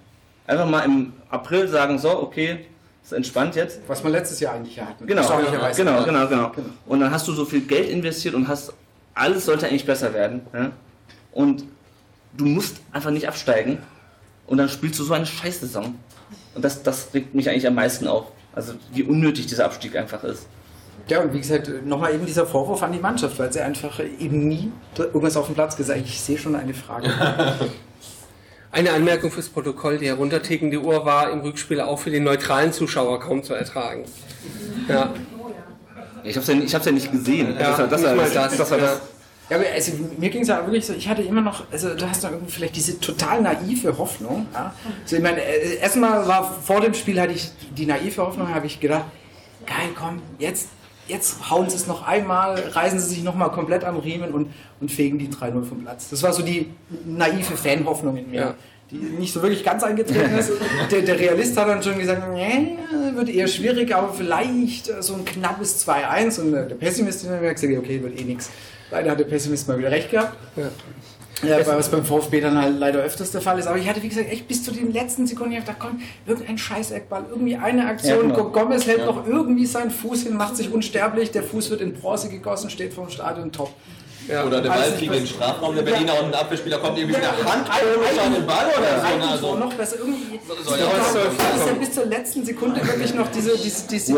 [0.46, 2.66] Einfach mal im April sagen, so, okay,
[3.02, 3.80] ist entspannt jetzt.
[3.86, 5.06] Was man letztes Jahr eigentlich hatten.
[5.06, 6.52] Genau, genau, genau, genau, genau.
[6.86, 8.72] Und dann hast du so viel Geld investiert und hast,
[9.14, 10.42] alles sollte eigentlich besser werden.
[10.52, 10.70] Ja?
[11.32, 11.64] Und
[12.36, 13.78] du musst einfach nicht absteigen
[14.46, 15.94] und dann spielst du so eine Scheißsaison.
[16.54, 18.26] Und das, das regt mich eigentlich am meisten auf.
[18.52, 20.46] Also wie unnötig dieser Abstieg einfach ist.
[21.08, 24.46] Ja, und wie gesagt, nochmal eben dieser Vorwurf an die Mannschaft, weil sie einfach eben
[24.46, 26.00] nie irgendwas auf dem Platz gesagt.
[26.04, 27.10] Ich sehe schon eine Frage.
[28.72, 33.18] Eine Anmerkung fürs Protokoll, die heruntertickende Uhr war im Rückspiel auch für den neutralen Zuschauer
[33.18, 34.04] kaum zu ertragen.
[34.88, 35.12] Ja.
[36.22, 37.56] Ich habe es ja, ja, nicht gesehen.
[37.58, 38.02] Ja, das war das.
[38.02, 39.00] das, das, das, das
[39.48, 42.08] Ja, aber also, mir ging es ja wirklich so, ich hatte immer noch, also du
[42.08, 44.46] hast noch irgendwie vielleicht diese total naive Hoffnung.
[44.52, 44.72] Ja?
[45.02, 48.66] Also ich meine, äh, erstmal war vor dem Spiel hatte ich die naive Hoffnung, habe
[48.66, 49.06] ich gedacht,
[49.66, 50.68] geil, komm, jetzt,
[51.10, 54.48] jetzt hauen sie es noch einmal, reißen sie sich nochmal komplett am Riemen und,
[54.80, 56.08] und fegen die 3-0 vom Platz.
[56.10, 56.70] Das war so die
[57.04, 58.40] naive Fanhoffnung in mir.
[58.40, 58.54] Ja.
[58.90, 60.50] Die nicht so wirklich ganz eingetreten ist.
[60.90, 62.76] Der, der Realist hat dann schon gesagt, nee,
[63.14, 66.40] wird eher schwierig, aber vielleicht äh, so ein knappes 2-1.
[66.40, 68.50] Und äh, der Pessimist hat mir gesagt, okay, wird eh nichts.
[68.90, 70.36] Leider hat der Pessimist mal wieder recht gehabt.
[70.56, 70.70] Ja,
[71.42, 73.66] weil was beim VfB dann halt leider öfters der Fall ist.
[73.66, 76.90] Aber ich hatte, wie gesagt, echt bis zu den letzten Sekunden gedacht, komm, irgendein scheiß
[76.90, 78.30] Eckball, irgendwie eine Aktion.
[78.30, 78.50] Ja, genau.
[78.50, 82.28] Gomez hält noch irgendwie seinen Fuß hin, macht sich unsterblich, der Fuß wird in Bronze
[82.28, 83.70] gegossen, steht vom Stadion top.
[84.28, 84.44] Ja.
[84.44, 87.24] Oder der Ball fliegt in den Strafraum der Berliner und ein Abwehrspieler kommt irgendwie mit
[87.24, 89.16] der Hand an den Ball oder so.
[89.16, 89.30] ne?
[89.32, 89.96] Also, noch besser.
[89.98, 93.88] Irgendwie, soll ja, ja so ist ja bis zur letzten Sekunde wirklich noch diese, diese,
[93.88, 94.14] diese,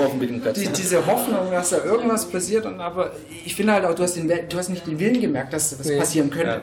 [0.55, 2.67] die, diese Hoffnung, dass da irgendwas passiert.
[2.67, 3.13] Und aber
[3.47, 5.87] ich finde halt auch, du hast, den, du hast nicht den Willen gemerkt, dass was
[5.87, 5.99] Nee.
[5.99, 6.63] passieren könnte.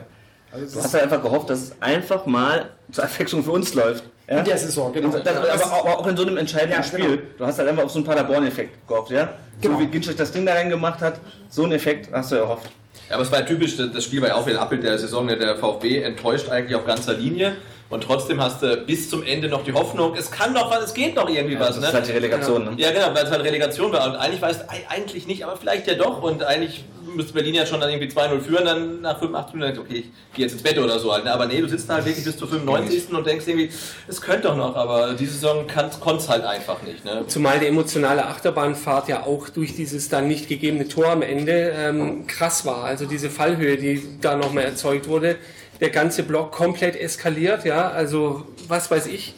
[0.52, 0.58] Ja.
[0.58, 4.04] Du hast halt einfach gehofft, dass es einfach mal zur Abwechslung für uns läuft.
[4.28, 4.38] Ja?
[4.38, 5.10] In der Saison, genau.
[5.16, 6.98] Das, aber auch, auch in so einem entscheidenden Ja, Spiel.
[7.16, 7.22] genau.
[7.38, 9.28] Du hast halt einfach auf so einen Paderborn-Effekt gehofft, ja?
[9.60, 9.74] Genau.
[9.74, 12.66] So wie Ginczek das Ding da reingemacht hat, so einen Effekt hast du erhofft.
[13.08, 14.98] Ja, aber es war ja typisch, das Spiel war ja auch wieder ein Abbild der
[14.98, 15.26] Saison.
[15.26, 17.56] Der VfB enttäuscht eigentlich auf ganzer Linie
[17.90, 20.94] und trotzdem hast du bis zum Ende noch die Hoffnung, es kann doch was, es
[20.94, 21.74] geht doch irgendwie was.
[21.74, 21.86] das Ne?
[21.88, 22.72] ist halt die Relegation, ne?
[22.76, 24.06] Ja, genau, weil es halt Relegation war.
[24.08, 26.22] Und eigentlich weißt eigentlich nicht, aber vielleicht ja doch.
[26.22, 26.84] Und eigentlich
[27.16, 30.04] müsste Berlin ja schon dann irgendwie 2-0 führen, dann nach 85 Minuten denkst du, okay,
[30.30, 31.24] ich gehe jetzt ins Bett oder so halt.
[31.24, 31.32] ne?
[31.32, 33.12] Aber nee, du sitzt da halt wirklich bis zur 95.
[33.12, 33.70] und denkst irgendwie,
[34.06, 37.04] es könnte doch noch, aber diese Saison konnte es halt einfach nicht.
[37.04, 37.24] Ne?
[37.26, 42.26] Zumal die emotionale Achterbahnfahrt ja auch durch dieses dann nicht gegebene Tor am Ende ähm,
[42.28, 42.84] krass war.
[42.84, 45.36] Also diese Fallhöhe, die da nochmal erzeugt wurde,
[45.80, 49.34] der ganze Block komplett eskaliert, ja, also was weiß ich,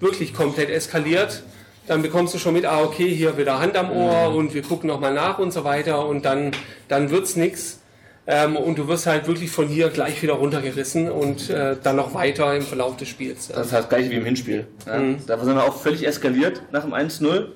[0.00, 1.42] wirklich komplett eskaliert.
[1.86, 4.88] Dann bekommst du schon mit, ah okay, hier wieder Hand am Ohr und wir gucken
[4.88, 6.52] nochmal nach und so weiter und dann,
[6.88, 7.80] dann wird's nix.
[8.26, 12.14] Ähm, und du wirst halt wirklich von hier gleich wieder runtergerissen und äh, dann noch
[12.14, 13.48] weiter im Verlauf des Spiels.
[13.48, 14.66] Das ist halt das gleiche wie im Hinspiel.
[14.86, 14.98] Ja?
[14.98, 15.18] Mhm.
[15.26, 17.48] Da sind wir auch völlig eskaliert nach dem 1-0.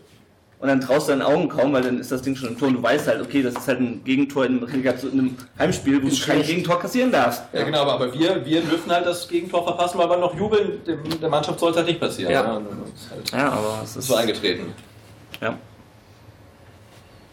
[0.61, 2.69] Und dann traust du deinen Augen kaum, weil dann ist das Ding schon im Tor
[2.69, 6.17] und du weißt halt, okay, das ist halt ein Gegentor in, einem Heimspiel, wo du
[6.17, 7.45] kein Gegentor kassieren darfst.
[7.53, 10.85] Ja, genau, aber, aber wir, wir dürfen halt das Gegentor verpassen, weil wir noch jubeln.
[10.85, 12.33] Dem, der Mannschaft soll es halt nicht passieren.
[12.33, 12.41] Ja.
[12.43, 14.75] ist halt Ja, aber es ist so eingetreten.
[15.41, 15.57] Ja.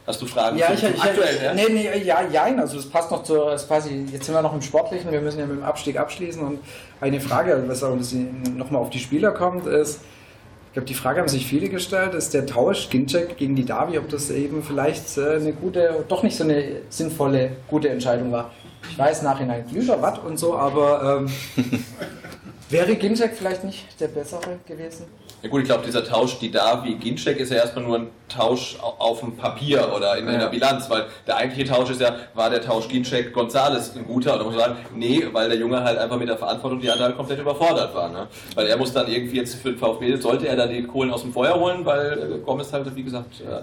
[0.05, 1.35] Hast du Fragen Ja, ich, ich, aktuellen?
[1.35, 1.53] ich, ja?
[1.55, 4.53] nee, nee, ja, jein, also das passt noch zur, das passt, jetzt sind wir noch
[4.53, 6.59] im Sportlichen, wir müssen ja mit dem Abstieg abschließen und
[7.01, 7.97] eine Frage, was auch
[8.55, 10.01] nochmal auf die Spieler kommt, ist,
[10.75, 14.09] glaube, die Frage haben sich viele gestellt, ist der Tausch Ginczek gegen die Davi, ob
[14.09, 18.51] das eben vielleicht äh, eine gute, doch nicht so eine sinnvolle, gute Entscheidung war.
[18.91, 21.31] Ich weiß nachhinein Flüger, Watt und so, aber ähm,
[22.69, 25.05] wäre Ginczek vielleicht nicht der bessere gewesen?
[25.45, 28.07] Ja gut, ich glaube, dieser Tausch, die da wie Ginczek, ist ja erstmal nur ein
[28.27, 32.01] Tausch au- auf dem Papier oder in, in der Bilanz, weil der eigentliche Tausch ist
[32.01, 34.33] ja, war der Tausch Ginczek-Gonzales ein guter?
[34.33, 37.09] Oder muss man sagen, nee, weil der Junge halt einfach mit der Verantwortung, die andere
[37.09, 38.09] halt komplett überfordert war.
[38.09, 38.27] Ne?
[38.55, 41.21] Weil er muss dann irgendwie jetzt für den VfB, sollte er da die Kohlen aus
[41.21, 43.61] dem Feuer holen, weil Gomez halt, wie gesagt, äh,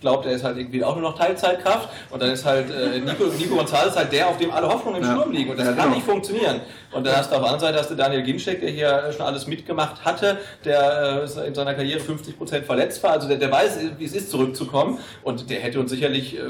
[0.00, 3.24] glaubt, er ist halt irgendwie auch nur noch Teilzeitkraft und dann ist halt äh, Nico,
[3.38, 5.14] Nico Gonzalez halt der, auf dem alle Hoffnungen im Ja.
[5.16, 5.96] Sturm liegen und das Ja, kann genau.
[5.96, 6.60] nicht funktionieren.
[6.92, 9.26] Und dann hast du auf der anderen Seite hast du Daniel Ginczek, der hier schon
[9.26, 13.78] alles mitgemacht hatte, der äh, in seiner Karriere 50% verletzt war, also der, der weiß,
[13.98, 16.40] wie es ist, zurückzukommen und der hätte uns sicherlich äh,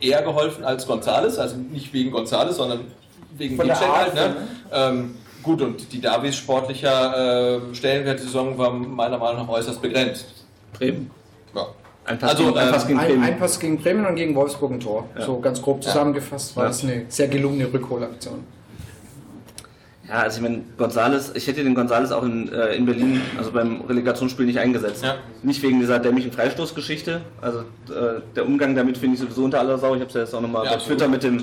[0.00, 2.80] eher geholfen als Gonzales, also nicht wegen Gonzales, sondern
[3.36, 4.06] wegen Von Ginczek halt.
[4.08, 4.36] Art, Ne?
[4.72, 9.80] Ähm, gut, und die Davis sportlicher äh, Stellenwert der Saison war meiner Meinung nach äußerst
[9.80, 10.26] begrenzt.
[10.72, 11.10] Bremen.
[11.54, 11.66] Ja.
[12.06, 13.22] Ein Pass, Also, gegen, ein ähm, Pass gegen Ein, Bremen.
[13.24, 15.08] ein Pass gegen Bremen und gegen Wolfsburg ein Tor.
[15.18, 16.68] So ganz grob zusammengefasst war Ja.
[16.68, 18.44] das eine sehr gelungene Rückholaktion.
[20.08, 23.50] Ja, also ich meine, Gonzales, ich hätte den Gonzales auch in, äh, in Berlin, also
[23.50, 25.02] beim Relegationsspiel nicht eingesetzt.
[25.02, 25.16] Ja.
[25.42, 27.22] Nicht wegen dieser dämlichen Freistoßgeschichte.
[27.40, 29.94] Also äh, der Umgang damit finde ich sowieso unter aller Sau.
[29.96, 30.78] Ich habe es ja jetzt auch nochmal Ja, bei.
[30.78, 31.38] Twitter mit dem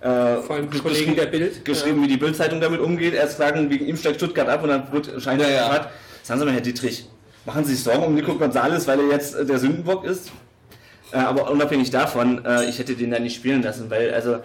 [0.00, 1.66] äh, Vor allem Kollegen der Bild.
[1.66, 3.12] geschrieben, wie die Bildzeitung damit umgeht.
[3.12, 5.86] Erst sagen, wegen ihm steigt Stuttgart ab und dann wird scheint Ja, er ja.
[6.22, 7.06] Sagen Sie mal, Herr Dietrich,
[7.48, 10.30] machen Sie sich Sorgen um Nico Gonzales, weil er jetzt äh, der Sündenbock ist?
[11.12, 14.40] Äh, aber unabhängig davon, äh, ich hätte den da nicht spielen lassen, weil also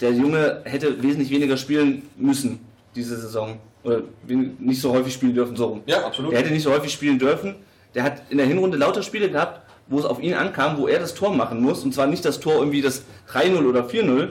[0.00, 2.60] der Junge hätte wesentlich weniger spielen müssen
[2.96, 3.58] diese Saison.
[3.82, 5.82] Oder nicht so häufig spielen dürfen, so rum.
[5.84, 6.32] Ja, absolut.
[6.32, 7.56] Der hätte nicht so häufig spielen dürfen.
[7.94, 10.98] Der hat in der Hinrunde lauter Spiele gehabt, wo es auf ihn ankam, wo er
[10.98, 11.84] das Tor machen muss.
[11.84, 14.30] Und zwar nicht das Tor irgendwie das 3-0 oder 4-0,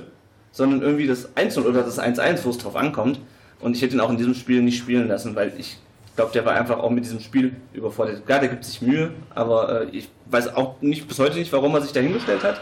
[0.51, 3.19] sondern irgendwie das 1-0 oder das 1-1, wo es drauf ankommt.
[3.59, 5.77] Und ich hätte ihn auch in diesem Spiel nicht spielen lassen, weil ich
[6.15, 8.25] glaube, der war einfach auch mit diesem Spiel überfordert.
[8.25, 11.73] Klar, der gibt sich Mühe, aber äh, ich weiß auch nicht bis heute nicht, warum
[11.75, 12.61] er sich da hingestellt hat.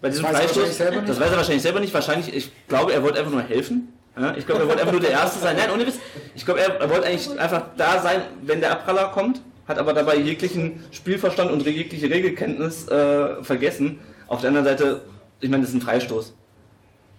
[0.00, 0.56] Bei diesem Weiß er Freistoß.
[0.56, 1.08] wahrscheinlich selber nicht.
[1.08, 1.94] Das weiß er wahrscheinlich selber nicht.
[1.94, 3.88] Wahrscheinlich, ich glaube, er wollte einfach nur helfen.
[4.18, 5.56] Ja, ich glaube, er wollte einfach nur der Erste sein.
[5.56, 5.98] Nein, ohne Witz.
[6.34, 9.92] Ich glaube, er, er wollte eigentlich einfach da sein, wenn der Abpraller kommt, hat aber
[9.94, 13.98] dabei jeglichen Spielverstand und jegliche Regelkenntnis äh, vergessen.
[14.28, 15.00] Auf der anderen Seite,
[15.40, 16.34] ich meine, das ist ein Freistoß.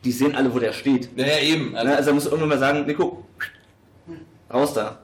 [0.03, 1.17] die sehen alle, wo der steht.
[1.17, 1.75] Naja, eben.
[1.75, 3.25] Also, also er muss irgendwann mal sagen, Nico,
[4.53, 4.99] raus da.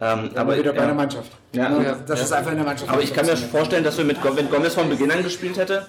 [0.00, 0.86] Ähm, aber wieder bei ja.
[0.86, 1.30] der Mannschaft.
[1.52, 1.96] Ja, Ne, ja.
[2.06, 2.90] das ist einfach in der Mannschaft.
[2.90, 5.86] Aber ich kann mir vorstellen, dass wir mit wenn Gomez von Beginn an gespielt hätte,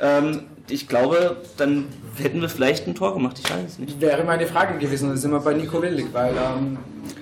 [0.00, 3.38] ähm, ich glaube, dann hätten wir vielleicht ein Tor gemacht.
[3.42, 4.00] Ich weiß es nicht.
[4.00, 6.78] Wäre meine Frage gewesen, da sind wir bei Nico Willig, weil ähm,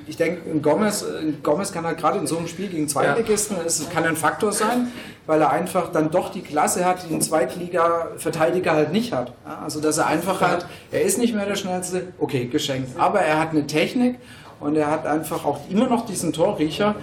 [0.06, 3.56] ich denke, ein Gomez, ein Gomez kann halt gerade in so einem Spiel gegen Zweitligisten,
[3.64, 4.88] es kann ein Faktor sein,
[5.26, 9.32] weil er einfach dann doch die Klasse hat, die ein Zweitliga-Verteidiger halt nicht hat.
[9.46, 13.20] Ja, also dass er einfach halt, er ist nicht mehr der schnellste, okay, geschenkt, aber
[13.20, 14.18] er hat eine Technik
[14.60, 16.94] und er hat einfach auch immer noch diesen Torriecher.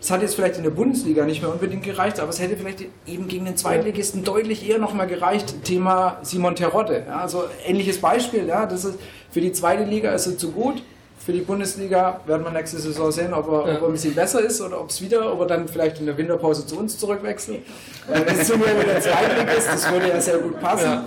[0.00, 2.86] Es hat jetzt vielleicht in der Bundesliga nicht mehr unbedingt gereicht, aber es hätte vielleicht
[3.06, 5.62] eben gegen den Zweitligisten deutlich eher nochmal gereicht.
[5.62, 7.04] Thema Simon Terodde.
[7.06, 8.46] Ja, also ähnliches Beispiel.
[8.46, 8.98] Ja, das ist,
[9.30, 10.82] für die zweite Liga ist er zu gut.
[11.18, 14.40] Für die Bundesliga werden wir nächste Saison sehen, ob er, ob er ein bisschen besser
[14.40, 17.60] ist oder ob es wieder, ob er dann vielleicht in der Winterpause zu uns zurückwechselt.
[18.08, 21.04] Weil wenn es so wieder der Zweitliga ist, das würde ja sehr gut passen.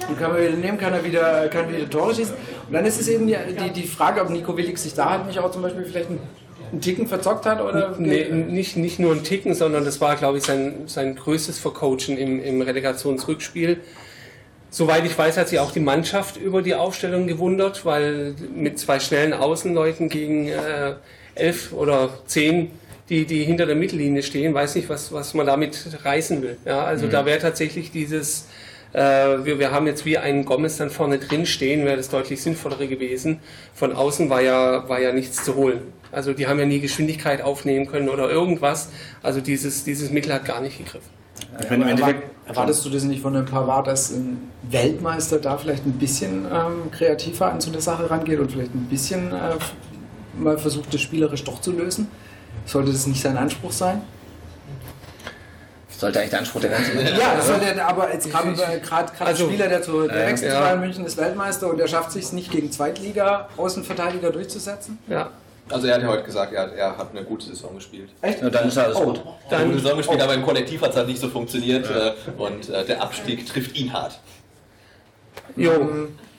[0.00, 2.34] Dann kann man wieder nehmen, kann er wieder, kann wieder Tore schießen.
[2.68, 5.26] Und dann ist es eben die, die, die Frage, ob Nico Willig sich da halt
[5.26, 6.20] nicht auch zum Beispiel vielleicht einen,
[6.70, 7.96] einen Ticken verzockt hat oder.
[7.98, 12.18] Nee, nicht, nicht nur ein Ticken, sondern das war, glaube ich, sein, sein größtes Vercoachen
[12.18, 13.78] im, im Relegationsrückspiel.
[14.70, 19.00] Soweit ich weiß, hat sich auch die Mannschaft über die Aufstellung gewundert, weil mit zwei
[19.00, 20.96] schnellen Außenleuten gegen äh,
[21.34, 22.70] elf oder zehn,
[23.08, 26.58] die, die hinter der Mittellinie stehen, weiß nicht, was, was man damit reißen will.
[26.66, 28.46] Ja, also da wäre tatsächlich dieses,
[28.92, 32.88] wir, wir haben jetzt wie einen Gomez dann vorne drin stehen, wäre das deutlich sinnvollere
[32.88, 33.40] gewesen.
[33.74, 35.80] Von außen war ja, war ja nichts zu holen.
[36.10, 38.88] Also die haben ja nie Geschwindigkeit aufnehmen können oder irgendwas.
[39.22, 41.10] Also dieses, dieses Mittel hat gar nicht gegriffen.
[41.60, 45.58] Ich meine, im Endeffekt, Erwartest du das nicht von einem Pavard, dass ein Weltmeister da
[45.58, 49.56] vielleicht ein bisschen ähm, kreativer an so eine Sache rangeht und vielleicht ein bisschen äh,
[50.38, 52.08] mal versucht, das spielerisch doch zu lösen?
[52.64, 54.00] Sollte das nicht sein Anspruch sein?
[55.98, 59.46] Sollte eigentlich der Anspruch der ganzen Ja, das sollte, aber jetzt gerade gerade gerade Also,
[59.46, 60.60] Spieler, der zu der wechselt ja.
[60.60, 64.98] Bayern München ist Weltmeister und er schafft sich nicht gegen Zweitliga-Außenverteidiger durchzusetzen.
[65.08, 65.30] Ja.
[65.70, 68.08] Also er hat ja heute gesagt, er, er hat eine gute Saison gespielt.
[68.22, 68.40] Echt?
[68.40, 69.04] Ja, dann ist alles Oh.
[69.04, 69.16] gut.
[69.16, 72.12] Eine gute Dann, Saison gespielt, aber im Kollektiv hat es halt nicht so funktioniert äh,
[72.40, 74.18] und äh, der Abstieg trifft ihn hart.
[75.56, 75.72] jo,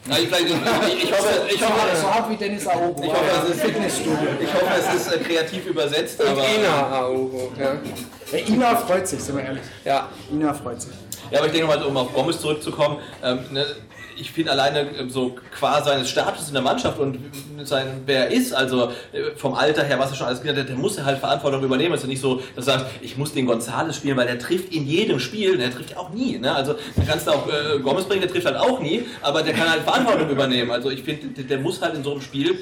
[0.07, 3.03] Na, ich, ich, ich, hoffe, ich, So, hoffe, so hart wie Dennis Aogo.
[3.03, 4.29] ich, hoffe, es ist, Fitnessstudio.
[4.41, 7.51] ich hoffe, es ist äh, kreativ übersetzt, und aber, Ina Aogo.
[7.59, 7.73] Ja.
[8.31, 9.63] Ja, Ina freut sich, sind wir ehrlich.
[9.85, 10.09] ja.
[10.31, 10.93] Ina freut sich.
[11.31, 13.65] ja, aber ich denke mal, um auf Gomez zurückzukommen, ähm, ne,
[14.17, 17.19] ich finde alleine ähm, so qua seines Status in der Mannschaft und
[17.63, 20.69] sein, wer er ist, also äh, vom Alter her, was er schon alles gesagt hat,
[20.69, 21.93] der muss ja halt Verantwortung übernehmen.
[21.93, 24.37] Es ist ja nicht so, dass du sagst, ich muss den Gonzales spielen, weil der
[24.37, 26.37] trifft in jedem Spiel, der trifft ja auch nie.
[26.37, 26.53] Ne?
[26.53, 29.53] Also da kannst du auch äh, Gomez bringen, der trifft halt auch nie, aber der
[29.53, 30.71] kann halt Verantwortung übernehmen.
[30.71, 32.57] Also ich finde, der, der muss halt in so einem Spiel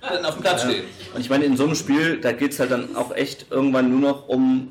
[0.00, 0.84] dann auf dem Platz stehen.
[1.14, 3.90] Und ich meine, in so einem Spiel, da geht es halt dann auch echt irgendwann
[3.90, 4.68] nur noch um,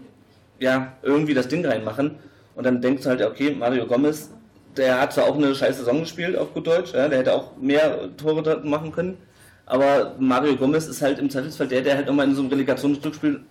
[0.64, 2.16] ja, irgendwie das Ding reinmachen.
[2.56, 4.30] Und dann denkst du halt, okay, Mario Gomez,
[4.78, 7.58] der hat zwar auch eine scheiß Saison gespielt, auf gut Deutsch, ja, der hätte auch
[7.58, 9.18] mehr Tore machen können.
[9.66, 13.42] Aber Mario Gomez ist halt im Zweifelsfall der, der halt immer in so einem Relegationsrückspiel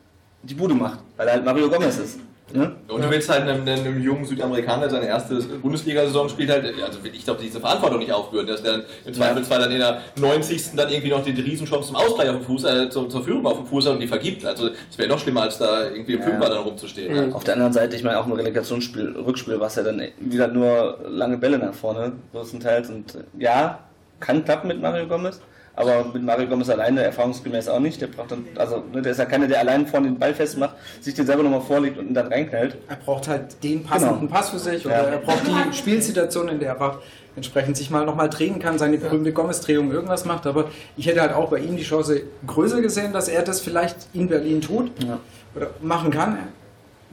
[0.43, 2.19] die Bude macht, weil er halt Mario Gomez ist.
[2.53, 2.73] Ne?
[2.89, 6.99] Und du willst halt einem, einem jungen Südamerikaner, der seine erste Bundesliga-Saison spielt, halt, also
[7.11, 10.77] ich glaube, diese Verantwortung nicht aufbürden, dass der dann im Zweifelsfall dann in der 90.
[10.77, 13.57] dann irgendwie noch die Riesenchance zum Ausgleich auf dem Fuß, äh, zur, zur Führung auf
[13.57, 14.45] dem Fuß hat und die vergibt.
[14.45, 16.27] Also das wäre noch schlimmer, als da irgendwie im Ja.
[16.27, 17.15] Fünfer dann rumzustehen.
[17.15, 17.35] ne?
[17.35, 20.49] Auf der anderen Seite, ich meine, auch im Relegationsspiel, Rückspiel war es ja dann wieder
[20.49, 22.91] nur lange Bälle nach vorne, größtenteils.
[22.91, 23.79] Und äh, ja,
[24.21, 25.41] kann klappen mit Mario Gomez,
[25.75, 28.01] aber mit Mario Gomez alleine erfahrungsgemäß auch nicht.
[28.01, 30.75] Der braucht dann, also, ne, der ist ja keiner, der allein vorne den Ball festmacht,
[31.01, 32.77] sich den selber nochmal vorlegt und ihn dann reinknallt.
[32.89, 34.33] Er braucht halt den passenden Genau.
[34.33, 35.09] Pass für sich oder Ja.
[35.11, 36.99] er braucht die Spielsituation, in der er einfach
[37.35, 40.47] entsprechend sich mal nochmal drehen kann, seine berühmte Gomez-Drehung irgendwas macht.
[40.47, 40.67] Aber
[40.99, 44.29] ich hätte halt auch bei ihm die Chance größer gesehen, dass er das vielleicht in
[44.29, 45.19] Berlin tut Ja.
[45.55, 46.39] oder machen kann.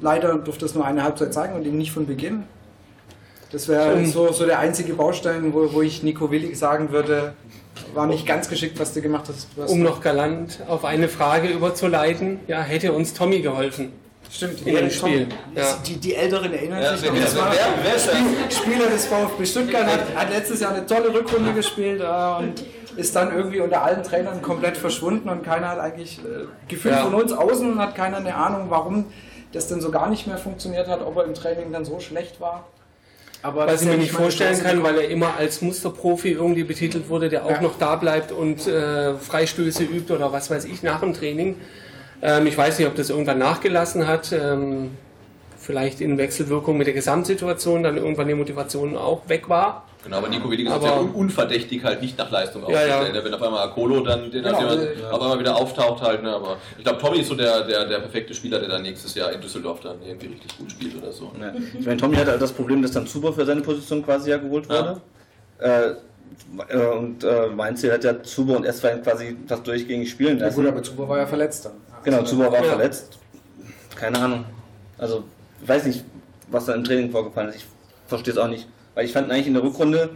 [0.01, 2.43] Leider durfte es nur eine Halbzeit zeigen und eben nicht von Beginn.
[3.51, 7.33] Das wäre so, so der einzige Baustein, wo, wo ich Nico Willig sagen würde,
[7.93, 9.47] war nicht ganz geschickt, was du gemacht hast.
[9.55, 13.91] Du hast Um noch galant auf eine Frage überzuleiten, ja, hätte uns Tommy geholfen.
[14.31, 15.63] Stimmt, in dem Spiel, ja.
[15.87, 17.19] Die, die Älteren erinnern Ja, sich noch.
[17.19, 21.51] Das war wer- wer Spieler des VfB Stuttgart, hat, hat letztes Jahr eine tolle Rückrunde
[21.53, 22.63] gespielt äh, und
[22.95, 27.05] ist dann irgendwie unter allen Trainern komplett verschwunden und keiner hat eigentlich, äh, gefühlt Ja.
[27.05, 29.05] von uns außen, hat keiner eine Ahnung, warum
[29.51, 32.39] das denn so gar nicht mehr funktioniert hat, ob er im Training dann so schlecht
[32.39, 32.67] war.
[33.41, 37.29] Aber Was ich mir nicht vorstellen kann, weil er immer als Musterprofi irgendwie betitelt wurde,
[37.29, 37.61] der auch Ja.
[37.61, 41.55] noch da bleibt und äh, Freistöße übt oder was weiß ich nach dem Training.
[42.21, 44.33] Ähm, ich weiß nicht, ob das irgendwann nachgelassen hat.
[44.33, 44.91] Ähm,
[45.57, 49.85] vielleicht in Wechselwirkung mit der Gesamtsituation dann irgendwann die Motivation auch weg war.
[50.03, 52.95] Genau, aber Nico Williger ist Aber- ja un unverdächtig halt nicht nach Leistung Ja, ja.
[52.99, 53.25] aufzustellen.
[53.25, 55.11] Wenn auf einmal Kolo dann den Genau, auf, einmal, ja.
[55.11, 56.31] auf einmal wieder auftaucht halt, ne?
[56.33, 59.31] aber ich glaube Tommy ist so der, der, der perfekte Spieler, der dann nächstes Jahr
[59.33, 61.31] in Düsseldorf dann irgendwie richtig gut spielt oder so.
[61.39, 61.53] Ja.
[61.77, 64.37] Ich meine, Tommy hatte halt das Problem, dass dann Zuber für seine Position quasi ja
[64.37, 65.01] geholt wurde.
[65.59, 65.91] Äh,
[66.69, 70.61] Äh, und äh, Mainz hat ja Zuber und Estwein quasi fast durchgängig spielen Ja, lassen.
[70.61, 71.73] gut, aber Zuber war ja verletzt dann.
[72.03, 72.69] Genau, Zuber war Ja.
[72.69, 73.17] verletzt.
[73.95, 74.45] Keine Ahnung.
[74.97, 75.23] Also,
[75.61, 76.05] ich weiß nicht,
[76.49, 77.55] was da im Training vorgefallen ist.
[77.57, 77.65] Ich
[78.07, 78.67] verstehe es auch nicht.
[78.99, 80.09] Weil ich fand eigentlich in der Rückrunde,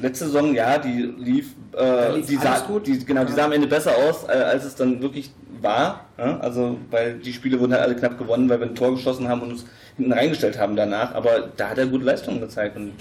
[0.00, 2.86] letzte Saison, ja, die lief, äh, lief die, sah, gut.
[2.86, 6.04] Die, genau, die sah am Ende besser aus, äh, als es dann wirklich war.
[6.16, 6.38] Ja?
[6.38, 9.42] Also, weil die Spiele wurden halt alle knapp gewonnen, weil wir ein Tor geschossen haben
[9.42, 9.64] und uns
[9.96, 11.12] hinten reingestellt haben danach.
[11.12, 12.76] Aber da hat er gute Leistungen gezeigt.
[12.76, 12.92] Und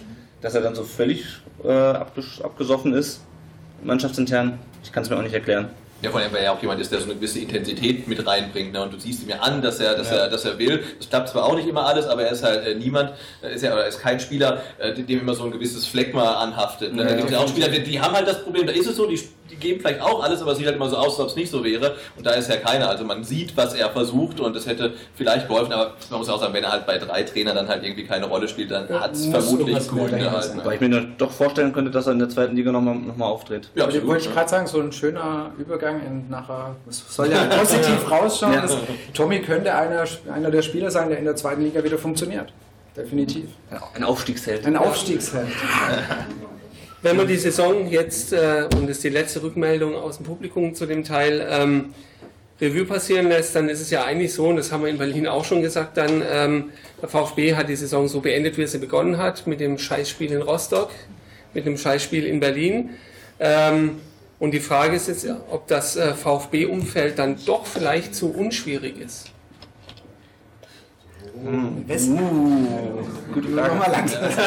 [0.41, 1.23] dass er dann so völlig
[1.63, 3.21] äh, abges abgesoffen ist,
[3.84, 5.69] mannschaftsintern, ich kann es mir auch nicht erklären.
[6.03, 8.73] Ja, vor allem, weil er auch jemand ist, der so eine gewisse Intensität mit reinbringt.
[8.73, 8.81] Ne?
[8.83, 10.17] Und du siehst ihm ja an, dass er, dass Ja.
[10.17, 10.83] er, dass er will.
[10.99, 13.11] Das klappt zwar auch nicht immer alles, aber er ist halt äh, niemand,
[13.41, 16.93] äh, ist ja, oder ist kein Spieler, äh, dem immer so ein gewisses Phlegma anhaftet.
[16.93, 17.03] Ne?
[17.03, 18.85] Ja, da gibt es ja auch Spieler, die, die haben halt das Problem, da ist
[18.87, 19.17] es so, die,
[19.53, 21.35] die geben vielleicht auch alles, aber es sieht halt immer so aus, als ob es
[21.35, 21.95] nicht so wäre.
[22.17, 22.89] Und da ist ja keiner.
[22.89, 26.39] Also man sieht, was er versucht und das hätte vielleicht geholfen, aber man muss auch
[26.39, 29.13] sagen, wenn er halt bei drei Trainern dann halt irgendwie keine Rolle spielt, dann hat
[29.13, 30.43] es vermutlich Gründe halt.
[30.43, 30.57] sein.
[30.57, 30.65] Ne?
[30.65, 33.25] Weil ich mir doch vorstellen könnte, dass er in der zweiten Liga nochmal noch mal
[33.25, 33.69] auftritt.
[33.75, 34.19] Ja, Wollte absolut.
[34.21, 34.33] ich ne?
[34.33, 38.53] gerade sagen, so ein schöner Übergang in nachher, es soll ja positiv rausschauen.
[38.53, 38.61] Ja.
[38.61, 38.77] dass
[39.13, 42.53] Tommy könnte einer, einer der Spieler sein, der in der zweiten Liga wieder funktioniert.
[42.95, 43.45] Definitiv.
[43.95, 44.65] Ein Aufstiegsheld.
[44.67, 45.47] Ein Aufstiegsheld.
[47.03, 50.73] Wenn man die Saison jetzt, äh, und das ist die letzte Rückmeldung aus dem Publikum
[50.73, 51.93] zu dem Teil, ähm,
[52.61, 55.27] Revue passieren lässt, dann ist es ja eigentlich so, und das haben wir in Berlin
[55.27, 56.69] auch schon gesagt, dann ähm,
[57.01, 60.31] der VfB hat die Saison so beendet, wie er sie begonnen hat, mit dem Scheißspiel
[60.31, 60.91] in Rostock,
[61.53, 62.91] mit dem Scheißspiel in Berlin.
[63.37, 63.97] Ähm,
[64.39, 69.32] und die Frage ist jetzt, ob das äh, VfB-Umfeld dann doch vielleicht zu unschwierig ist.
[71.87, 72.67] Westen.
[73.33, 74.23] Gute Nochmal langsam.
[74.29, 74.37] Ist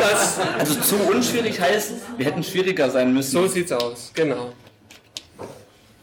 [0.00, 3.32] das, Also zu unschwierig heißt, wir hätten schwieriger sein müssen.
[3.32, 4.52] so sieht's aus, genau.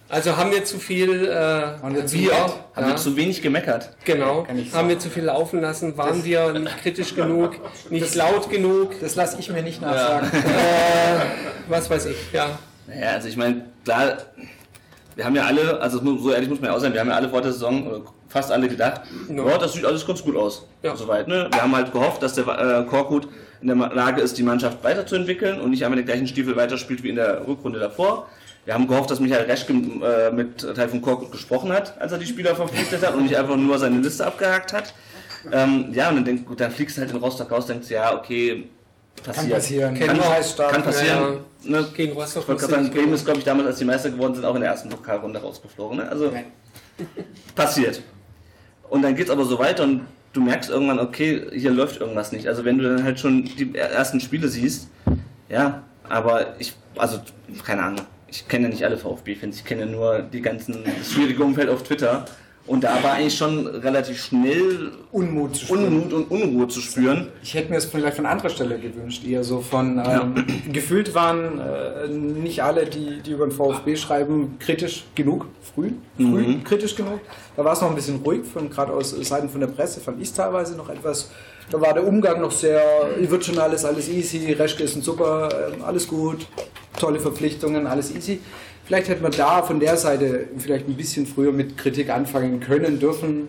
[0.10, 1.34] Also haben wir zu viel, äh,
[1.82, 2.60] Haben wir zu wir, laut?
[2.76, 2.88] Haben ja.
[2.90, 3.96] wir zu wenig gemeckert.
[4.04, 4.46] Genau.
[4.74, 5.96] Haben wir zu viel laufen lassen?
[5.98, 7.56] Waren wir nicht kritisch genug?
[7.90, 9.00] Nicht laut genug?
[9.00, 10.30] Das lasse ich mir nicht nachsagen.
[11.70, 12.60] Was weiß ich, ja.
[12.88, 14.18] Naja, also ich meine, klar,
[15.16, 17.16] wir haben ja alle, also so ehrlich muss man ja auch sein, wir haben ja
[17.16, 19.44] alle vor der Saison, oder fast alle gedacht, Ja.
[19.44, 20.66] boah, das sieht alles ganz gut aus.
[20.84, 20.96] Ja.
[20.96, 21.48] Soweit, ne?
[21.52, 23.28] Wir haben halt gehofft, dass der äh, Korkut
[23.62, 27.10] in der Lage ist, die Mannschaft weiterzuentwickeln und nicht einmal den gleichen Stiefel weiterspielt wie
[27.10, 28.28] in der Rückrunde davor.
[28.66, 32.18] Wir haben gehofft, dass Michael Reschke äh, mit Teil von Korkut gesprochen hat, als er
[32.20, 34.94] die Spieler verpflichtet hat und nicht einfach nur seine Liste abgehakt hat.
[35.52, 38.16] Ähm, ja, und dann, denk, gut, dann fliegst du halt in Rostock raus, denkst, ja,
[38.16, 38.70] okay,
[39.24, 39.36] passiert.
[39.48, 39.94] Kann passieren.
[39.96, 40.24] Kennen Kann, wir.
[40.24, 40.72] Scheißstart.
[40.72, 41.38] kann passieren.
[41.64, 41.88] Ne?
[41.96, 44.36] Gegen Rostock Ich wollte gerade sagen, Bremen ist, glaube ich, damals, als die Meister geworden
[44.36, 45.98] sind, auch in der ersten Pokalrunde rausgeflogen.
[45.98, 46.10] Ne?
[46.10, 46.46] Also Nein.
[47.56, 48.02] passiert.
[48.92, 50.02] Und dann geht's aber so weiter und
[50.34, 52.46] du merkst irgendwann, okay, hier läuft irgendwas nicht.
[52.46, 54.90] Also wenn du dann halt schon die ersten Spiele siehst,
[55.48, 57.22] ja, aber ich, also
[57.66, 61.70] keine Ahnung, ich kenne nicht alle VfB-Fans, ich kenne nur die ganzen, das schwierige Umfeld
[61.70, 62.26] auf Twitter.
[62.68, 65.86] Und da war eigentlich schon relativ schnell Unmut zu spüren.
[65.86, 67.28] Unmut und Unruhe zu spüren.
[67.42, 71.60] Ich hätte mir es vielleicht von anderer Stelle gewünscht, eher so von ähm, gefühlt waren
[71.60, 76.64] äh, nicht alle, die, die über den VfB schreiben, kritisch genug, früh, früh Mhm.
[76.64, 77.20] kritisch genug.
[77.58, 80.22] Da war es noch ein bisschen ruhig, von gerade aus Seiten von der Presse fand
[80.22, 81.32] ich es teilweise noch etwas.
[81.72, 82.82] Da war der Umgang noch sehr,
[83.18, 86.46] wird schon alles, alles easy, Reschke ist ein super, ähm, alles gut,
[87.00, 88.40] tolle Verpflichtungen, alles easy.
[88.92, 93.00] Vielleicht hätte man da von der Seite vielleicht ein bisschen früher mit Kritik anfangen können,
[93.00, 93.48] dürfen.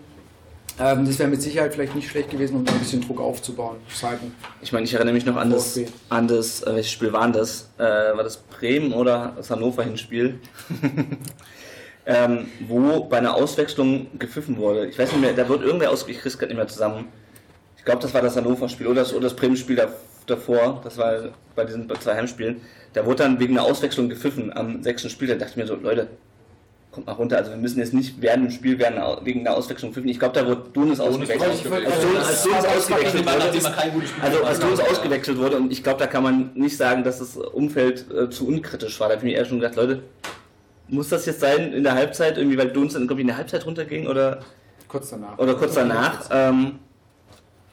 [0.78, 3.78] Ähm, das wäre mit Sicherheit vielleicht nicht schlecht gewesen, um da ein bisschen Druck aufzubauen.
[3.92, 4.36] Seiten.
[4.60, 7.68] Ich meine, ich erinnere mich noch an das, an das äh, welches Spiel war das?
[7.76, 10.38] Äh, war das Bremen oder das Hannover Hinspiel?
[12.06, 14.86] ähm, wo bei einer Auswechslung gepfiffen wurde.
[14.86, 17.06] Ich weiß nicht mehr, da wird irgendwer aus, ich krieg's gerade nicht mehr zusammen.
[17.78, 19.92] Ich glaube, das war das Hannover-Spiel oder das, oder das Bremen-Spiel da-
[20.26, 20.80] davor.
[20.84, 22.60] Das war bei diesen zwei Heimspielen.
[22.92, 25.28] Da wurde dann wegen einer Auswechslung gepfiffen am sechsten Spiel.
[25.28, 26.08] Da dachte ich mir so, Leute,
[26.92, 27.38] kommt mal runter.
[27.38, 30.08] Also wir müssen jetzt nicht während dem Spiel während wegen einer Auswechslung pfiffen.
[30.08, 31.42] Ich glaube, da wurde Dunis ausgewechselt.
[31.42, 31.62] Als
[32.42, 33.84] Dunis ausgewechselt wurde, also gemacht
[34.22, 34.62] als hat.
[34.62, 38.28] Dunis ausgewechselt wurde und ich glaube, da kann man nicht sagen, dass das Umfeld äh,
[38.30, 39.08] zu unkritisch war.
[39.08, 40.02] Da habe ich mir eher schon gedacht, Leute,
[40.88, 43.38] muss das jetzt sein in der Halbzeit, irgendwie, weil Dunis dann, glaube ich, in der
[43.38, 44.40] Halbzeit runterging oder,
[44.88, 45.38] Kurz danach.
[45.38, 46.28] oder kurz danach?
[46.30, 46.78] Ähm,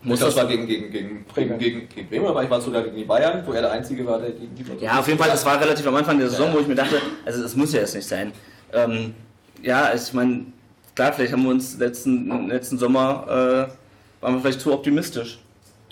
[0.02, 2.96] Muss das war gegen, gegen, gegen, gegen, gegen, gegen Bremen, aber ich war sogar gegen
[2.96, 5.46] die Bayern, wo er der Einzige war, der gegen die Ja, auf jeden Fall, das
[5.46, 7.96] war relativ am Anfang der Saison, wo ich mir dachte, also das muss ja jetzt
[7.96, 8.32] nicht sein.
[8.72, 9.14] Ähm,
[9.62, 10.46] ja, ich meine,
[10.96, 15.40] klar, vielleicht haben wir uns letzten, letzten Sommer, äh, waren wir vielleicht zu optimistisch.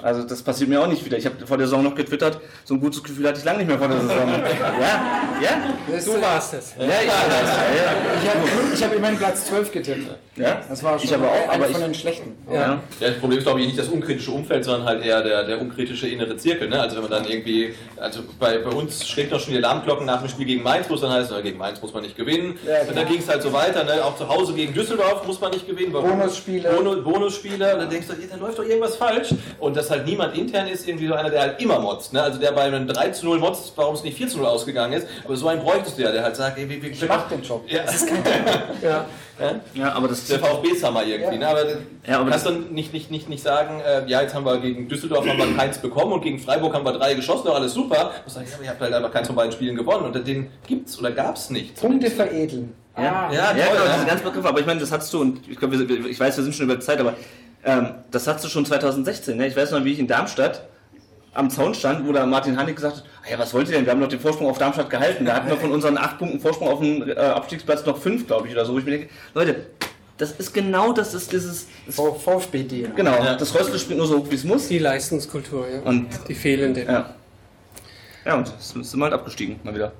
[0.01, 1.17] Also das passiert mir auch nicht wieder.
[1.17, 3.67] Ich habe vor der Saison noch getwittert, so ein gutes Gefühl hatte ich lange nicht
[3.67, 4.17] mehr vor der Saison.
[4.79, 6.75] ja, ja, Du warst es.
[6.77, 8.31] ja, ich weiß, ja,
[8.73, 10.07] Ich habe hab immerhin Platz 12 getippt.
[10.35, 10.61] ja.
[10.69, 12.37] Das war schon Ich aber auch, aber von ich- den schlechten.
[12.47, 12.53] ja.
[12.53, 12.79] ja.
[12.99, 15.59] Ja, das Problem ist, glaube ich, nicht das unkritische Umfeld, sondern halt eher der, der
[15.61, 16.69] unkritische innere Zirkel.
[16.69, 16.79] Ne?
[16.79, 20.19] Also wenn man dann irgendwie, also bei, bei uns schlägt noch schon die Alarmglocken nach
[20.21, 22.57] dem Spiel gegen Mainz, wo es dann heißt, na, gegen Mainz muss man nicht gewinnen.
[22.67, 24.03] Ja, und dann ging es halt so weiter, ne?
[24.03, 25.91] auch zu Hause gegen Düsseldorf muss man nicht gewinnen.
[25.91, 26.69] Bonusspiele.
[26.69, 27.73] Bonus, Bonusspiele.
[27.73, 29.29] Und dann denkst du, ja, da läuft doch irgendwas falsch.
[29.59, 32.13] Und das dass halt niemand intern ist, irgendwie so einer, der halt immer motzt.
[32.13, 32.21] Ne?
[32.21, 34.93] Also der bei einem 3 zu 0 motzt, warum es nicht 4 zu 0 ausgegangen
[34.93, 35.07] ist.
[35.25, 37.41] Aber so einen bräuchtest du ja, der halt sagt, ey, wir, wir, Ich mach den
[37.41, 37.63] Job.
[37.67, 37.83] Ja.
[37.83, 38.63] Das ist kein Thema.
[39.39, 39.51] Ja.
[39.75, 41.35] Ja, aber das der VfB-Sammer irgendwie.
[41.35, 41.39] Ja.
[41.39, 41.47] Ne?
[41.47, 41.63] Aber,
[42.07, 44.57] Ja, aber kannst das- dann nicht, nicht, nicht, nicht sagen, äh, ja, jetzt haben wir
[44.57, 47.73] gegen Düsseldorf haben wir keins bekommen und gegen Freiburg haben wir drei geschossen, doch alles
[47.75, 48.13] super.
[48.25, 50.49] Ich sage, ja, aber ihr habt halt einfach keins von beiden Spielen gewonnen und den
[50.65, 51.79] gibt's oder gab's nicht.
[51.79, 52.73] Punkte veredeln.
[52.97, 53.93] Ja, Ja, ja, toll, genau, ja.
[53.93, 56.35] diese ganzen Begriffe, aber ich meine, das hattest du, und ich glaube, wir- ich weiß,
[56.35, 57.13] wir sind schon über die Zeit, aber
[57.67, 59.37] ähm, das hattest du schon 2016.
[59.37, 59.47] Ne?
[59.47, 60.63] Ich weiß noch, wie ich in Darmstadt
[61.33, 63.85] am Zaun stand, wo da Martin Hannig gesagt hat, "Ah ja, was wollt ihr denn?
[63.85, 65.23] Wir haben doch den Vorsprung auf Darmstadt gehalten.
[65.25, 68.47] Da hatten wir von unseren acht Punkten Vorsprung auf den äh, Abstiegsplatz noch fünf, glaube
[68.47, 68.73] ich, oder so.
[68.73, 69.67] Wo ich mir denke, Leute,
[70.17, 72.87] das ist genau das ist dieses, das, V- VfB-D.
[72.95, 73.35] genau, Ja.
[73.35, 74.67] das Röstle spielt nur so, wie es muss.
[74.67, 75.81] Die Leistungskultur, ja.
[75.81, 76.83] Und die fehlende.
[76.85, 77.13] ja.
[78.25, 79.91] Ja, und es sind wir halt abgestiegen, mal wieder.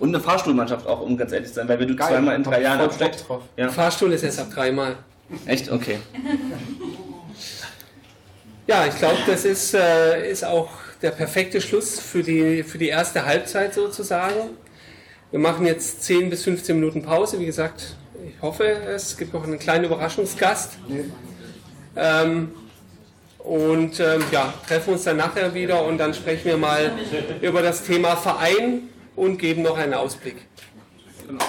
[0.00, 2.08] Und eine Fahrstuhlmannschaft auch, um ganz ehrlich zu sein, weil wir du Geil.
[2.08, 3.28] zweimal in drei Jahren absteigst.
[3.28, 3.42] Bock drauf.
[3.56, 3.68] Ja.
[3.68, 4.96] Fahrstuhl ist erst ab dreimal.
[5.46, 5.70] Echt?
[5.70, 5.98] Okay.
[8.66, 10.70] Ja, ich glaube, das ist, äh, ist auch
[11.02, 14.56] der perfekte Schluss für die, für die erste Halbzeit sozusagen.
[15.30, 17.38] Wir machen jetzt 10 bis 15 Minuten Pause.
[17.40, 17.94] Wie gesagt,
[18.26, 20.78] ich hoffe, es gibt noch einen kleinen Überraschungsgast.
[21.96, 22.52] Ähm,
[23.38, 26.92] und ähm, ja, treffen uns dann nachher wieder und dann sprechen wir mal
[27.42, 30.36] über das Thema Verein und geben noch einen Ausblick.
[31.26, 31.44] Genau.